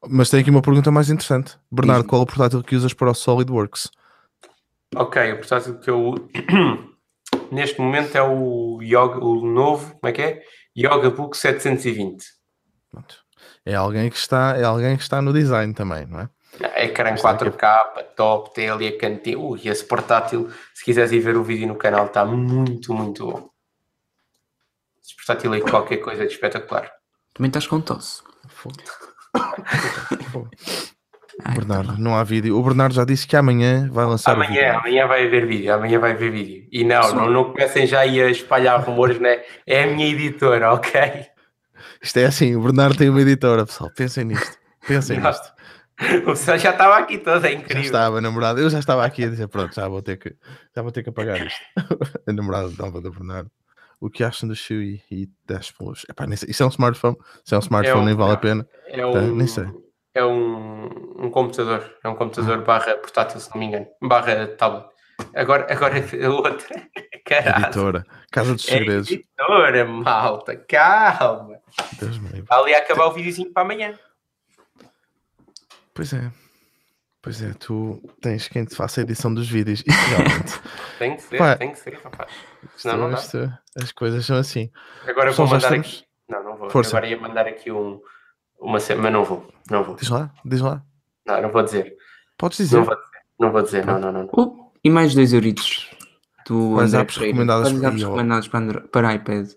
[0.07, 1.57] Mas tem aqui uma pergunta mais interessante.
[1.73, 2.11] Bernardo, Diz-me.
[2.11, 3.89] qual é o portátil que usas para o SolidWorks?
[4.97, 6.29] Ok, o portátil que eu
[7.55, 10.43] neste momento é o Yoga, o novo, como é que é?
[10.77, 12.25] Yoga Book 720.
[12.91, 13.17] Pronto.
[13.65, 16.29] É alguém que está, é alguém que está no design também, não é?
[16.85, 17.45] Ecrã Está aqui.
[17.45, 19.39] 4K, top, tem ali a cantinha.
[19.39, 23.51] Ui, esse portátil, se quiseres ir ver o vídeo no canal, está muito, muito bom.
[25.03, 26.91] Esse portátil aí, qualquer coisa de espetacular.
[27.33, 28.23] Também estás com tosse.
[28.49, 28.77] Fogo.
[31.55, 32.57] Bernardo, não há vídeo.
[32.57, 34.79] O Bernardo já disse que amanhã vai lançar o Amanhã, vídeo.
[34.79, 36.69] amanhã vai haver vídeo, amanhã vai haver vídeo.
[36.71, 39.41] E não, não, não comecem já aí a espalhar rumores, né?
[39.67, 41.27] É a minha editora, ok?
[42.03, 43.91] Isto é assim, o Bernardo tem uma editora, pessoal.
[43.97, 44.57] Pensem nisto.
[44.87, 45.29] Pensem Não.
[45.31, 45.53] nisto.
[46.23, 47.83] O pessoal já estava aqui todo, é Já incrível.
[47.83, 48.61] estava, namorado.
[48.61, 50.35] Eu já estava aqui a dizer, pronto, já vou ter que,
[50.75, 51.61] já vou ter que apagar isto.
[52.27, 53.51] a namorada nova do Bernardo.
[54.01, 56.05] O que acham do Shui e 10 Plus?
[56.11, 56.51] Epá, sei.
[56.51, 57.17] Isso é um smartphone?
[57.45, 58.67] Se é um smartphone, um- nem vale a pena.
[58.89, 59.65] É Tá, um, nem sei.
[60.15, 60.85] É um,
[61.25, 61.97] um computador.
[62.03, 63.87] É um computador barra portátil, se não me engano.
[64.03, 64.87] Barra tablet.
[65.35, 66.89] Agora, agora a outra.
[67.25, 67.65] Caralho.
[67.67, 68.07] Editora.
[68.31, 69.11] Casa dos É Segredos.
[69.11, 70.57] editora, malta.
[70.57, 71.59] Calma.
[72.01, 72.41] Deus me livre.
[72.43, 73.99] Está ali acabar o videozinho para amanhã.
[75.93, 76.31] Pois é.
[77.23, 79.83] Pois é, tu tens quem te faça a edição dos vídeos.
[79.87, 80.61] E realmente,
[80.99, 81.57] Tem que ser, Pá.
[81.57, 82.31] tem que ser, rapaz.
[82.77, 83.17] Senão não dá.
[83.17, 83.51] isto-
[83.83, 84.71] as coisas são assim.
[85.09, 85.87] Agora vou mandar estamos.
[85.87, 86.05] aqui.
[86.29, 86.69] Não, não vou.
[86.71, 86.97] Força.
[86.99, 88.01] Agora ia mandar aqui um,
[88.61, 89.47] uma cena, mas não vou.
[89.71, 89.97] Não vou.
[89.97, 90.83] Diz lá, diz lá.
[91.27, 91.95] Não, não vou dizer.
[92.39, 92.77] Podes dizer.
[92.77, 93.11] Não vou dizer.
[93.41, 93.87] Não vou dizer.
[93.87, 94.23] Não, não, não.
[94.25, 94.31] não.
[94.33, 95.91] Oh, e mais dois euritos
[96.47, 99.49] do André apps recomendadas por apps recomendadas para, Andro- para iPad?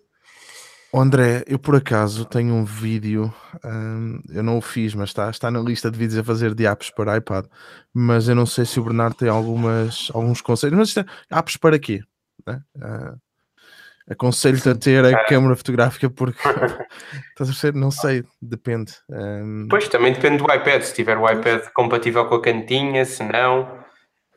[0.94, 3.34] Ó, André, eu por acaso tenho um vídeo,
[3.66, 6.66] hum, eu não o fiz, mas está, está na lista de vídeos a fazer de
[6.66, 7.46] apps para iPad.
[7.94, 10.78] Mas eu não sei se o Bernardo tem algumas, alguns conselhos.
[10.78, 11.06] Mas isto é,
[11.38, 12.02] apps para quê?
[12.46, 12.62] né?
[12.82, 13.16] Ah,
[14.10, 16.40] Aconselho-te a ter a câmera fotográfica porque
[17.30, 17.78] estás a perceber?
[17.78, 18.94] Não sei, depende.
[19.10, 20.82] Hum, Pois, também depende do iPad.
[20.82, 23.84] Se tiver o iPad compatível com a cantinha, se não,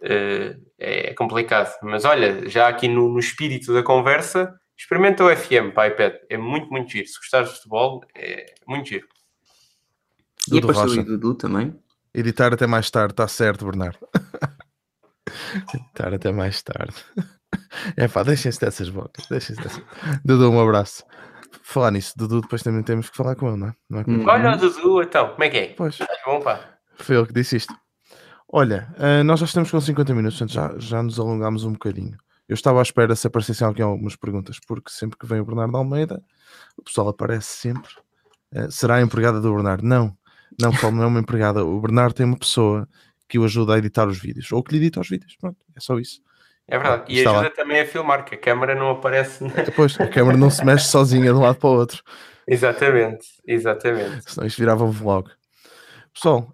[0.03, 1.73] eh, é complicado.
[1.83, 6.15] Mas olha, já aqui no, no espírito da conversa, experimenta o FM para iPad.
[6.29, 7.07] É muito, muito giro.
[7.07, 9.07] Se gostares de futebol, é muito giro.
[10.49, 11.01] E Dudu apareceu Rocha.
[11.01, 11.79] aí Dudu também.
[12.13, 13.99] Editar até mais tarde, está certo, Bernardo.
[15.75, 16.95] Editar até mais tarde.
[17.97, 19.27] É pá, deixem-se dessas bocas.
[19.29, 19.83] Deixem-se dessas.
[20.25, 21.05] Dudu, um abraço.
[21.63, 23.75] Falar nisso, Dudu, depois também temos que falar com ele, não é?
[23.89, 24.25] Não é Hum.
[24.27, 25.75] Olha o Dudu, então, como é que é?
[25.77, 26.61] Pois, Estás bom, pá?
[26.97, 27.75] foi ele que disse isto.
[28.53, 32.17] Olha, ah, nós já estamos com 50 minutos, portanto já, já nos alongámos um bocadinho.
[32.49, 35.77] Eu estava à espera se aparecessem alguém algumas perguntas, porque sempre que vem o Bernardo
[35.77, 36.23] Almeida,
[36.77, 37.91] o pessoal aparece sempre.
[38.55, 39.85] Ah, será a empregada do Bernardo?
[39.85, 40.17] Não,
[40.61, 41.65] não, pessoal, não é uma empregada.
[41.65, 42.89] O Bernardo tem uma pessoa
[43.29, 45.37] que o ajuda a editar os vídeos, ou que lhe edita os vídeos.
[45.37, 46.21] Pronto, é só isso.
[46.71, 47.05] É verdade.
[47.09, 47.41] E Está lá.
[47.41, 49.43] ajuda também a filmar, que a câmera não aparece.
[49.45, 52.03] na- Depois a câmera não se mexe sozinha de um lado para o outro,
[52.47, 54.31] exatamente, exatamente.
[54.33, 55.29] senão isto virava um vlog.
[56.13, 56.51] Pessoal,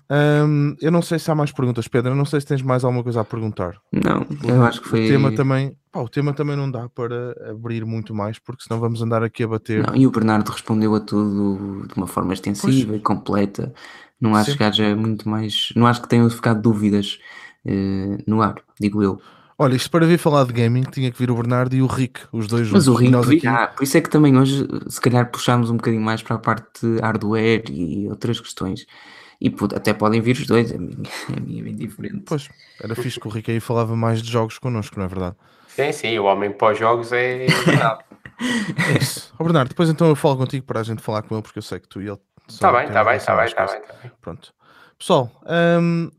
[0.47, 2.13] hum, eu não sei se há mais perguntas, Pedro.
[2.13, 3.75] Eu não sei se tens mais alguma coisa a perguntar.
[3.91, 5.07] Não, eu acho que foi.
[5.07, 8.79] O tema também, pá, o tema também não dá para abrir muito mais, porque senão
[8.79, 9.87] vamos andar aqui a bater.
[9.87, 13.73] Não, e o Bernardo respondeu a tudo de uma forma extensiva e completa.
[14.21, 14.59] Não acho Sempre.
[14.59, 15.73] que haja muito mais.
[15.75, 17.19] Não acho que tenham ficado dúvidas
[17.67, 19.21] eh, no ar, digo eu.
[19.59, 22.21] Olha, isto para vir falar de gaming tinha que vir o Bernardo e o Rick,
[22.31, 22.89] os dois Mas juntos.
[22.89, 23.67] o E Rico nós aqui- virá.
[23.69, 26.87] Por isso é que também hoje, se calhar, puxámos um bocadinho mais para a parte
[26.87, 28.85] de hardware e outras questões.
[29.41, 30.97] E pô, até podem vir os dois, a minha,
[31.35, 32.23] a minha é bem diferente.
[32.27, 32.49] Pois,
[32.83, 35.37] era fixe que o Rick aí falava mais de jogos connosco, não é verdade?
[35.69, 37.47] Sim, sim, o homem pós-jogos é
[37.81, 38.05] nada.
[38.39, 39.33] É isso.
[39.39, 41.63] Ó, Bernardo, depois então eu falo contigo para a gente falar com ele, porque eu
[41.63, 42.19] sei que tu e ele.
[42.49, 43.81] Está bem, está bem, está bem, próxima.
[43.81, 43.89] bem.
[43.89, 44.13] tá bem.
[44.21, 44.55] Pronto.
[44.99, 45.31] Pessoal,
[45.81, 46.11] hum,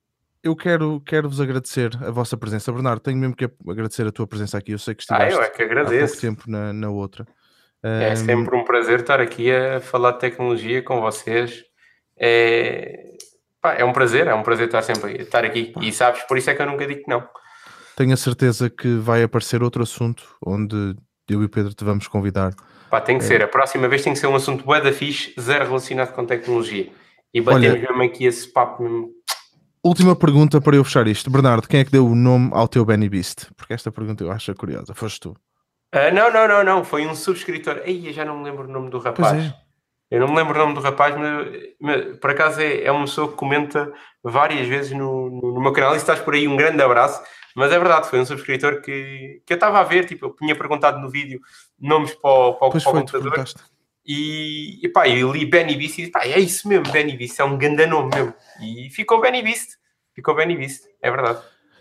[0.48, 2.72] eu quero, quero vos agradecer a vossa presença.
[2.72, 4.72] Bernardo, tenho mesmo que agradecer a tua presença aqui.
[4.72, 6.22] Eu sei que Ah, estiveste eu é que há pouco agradeço.
[6.22, 7.26] tempo na, na outra.
[7.84, 11.64] É Hum, sempre um prazer estar aqui a falar de tecnologia com vocês.
[12.20, 13.12] É,
[13.62, 15.74] pá, é um prazer, é um prazer estar sempre estar aqui.
[15.82, 17.28] E sabes, por isso é que eu nunca digo que não.
[17.96, 20.96] Tenho a certeza que vai aparecer outro assunto onde
[21.30, 22.54] eu e o Pedro te vamos convidar.
[22.90, 23.28] Pá, tem que É.
[23.28, 23.44] ser.
[23.44, 26.90] A próxima vez tem que ser um assunto bué da fixe, zero relacionado com tecnologia.
[27.34, 29.10] E batemos mesmo aqui esse papo mesmo.
[29.84, 31.30] Última pergunta para eu fechar isto.
[31.30, 33.48] Bernardo, quem é que deu o nome ao teu Benny Beast?
[33.56, 34.94] Porque esta pergunta eu acho curiosa.
[34.94, 35.38] Foste tu.
[35.92, 36.84] Ah, não, não, não, não.
[36.84, 37.82] Foi um subscritor.
[37.86, 39.46] Eu já não me lembro o nome do rapaz.
[39.46, 39.54] é.
[40.10, 41.48] Eu não me lembro o nome do rapaz, mas,
[41.82, 43.92] mas, por acaso é, é uma pessoa que comenta
[44.24, 45.92] várias vezes no, no, no meu canal.
[45.92, 47.22] E se estás por aí, um grande abraço.
[47.56, 50.06] Mas é verdade, foi um subscritor que, que eu estava a ver.
[50.06, 51.42] Tipo, eu tinha perguntado no vídeo
[51.80, 53.46] nomes para o, para para o computador.
[54.08, 57.40] E, e pá, eu li Benny Beast e disse, pá, é isso mesmo, Benny Beast,
[57.40, 58.34] é um grande nome mesmo.
[58.62, 59.72] E ficou Benny Beast,
[60.16, 61.40] ficou Benny Beast, é verdade.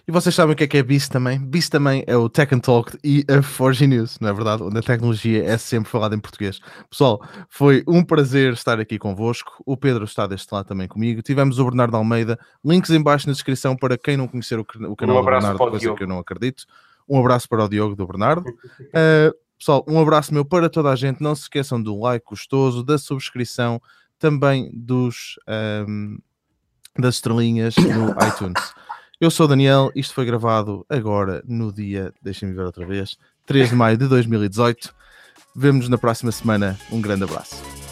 [0.09, 1.37] E vocês sabem o que é que é Beast também?
[1.39, 4.63] Beast também é o Tech and Talk e a Forge News, não é verdade?
[4.63, 6.61] Onde a tecnologia é sempre falada em português.
[6.89, 9.61] Pessoal, foi um prazer estar aqui convosco.
[9.67, 11.23] O Pedro está deste lado também comigo.
[11.23, 12.39] Tivemos o Bernardo Almeida.
[12.65, 15.47] Links em baixo na descrição para quem não conhecer o, can- o canal do abraço
[15.49, 15.97] Bernardo, coisa Diogo.
[15.99, 16.67] que eu não acredito.
[17.09, 18.49] Um abraço para o Diogo do Bernardo.
[18.49, 21.23] Uh, pessoal, um abraço meu para toda a gente.
[21.23, 23.81] Não se esqueçam do like gostoso, da subscrição,
[24.19, 25.39] também dos,
[25.89, 26.19] um,
[26.99, 28.75] das estrelinhas no iTunes.
[29.21, 33.71] Eu sou o Daniel, isto foi gravado agora no dia, deixem-me ver outra vez, 3
[33.71, 34.95] de maio de 2018.
[35.55, 36.79] Vemo-nos na próxima semana.
[36.93, 37.86] Um grande abraço.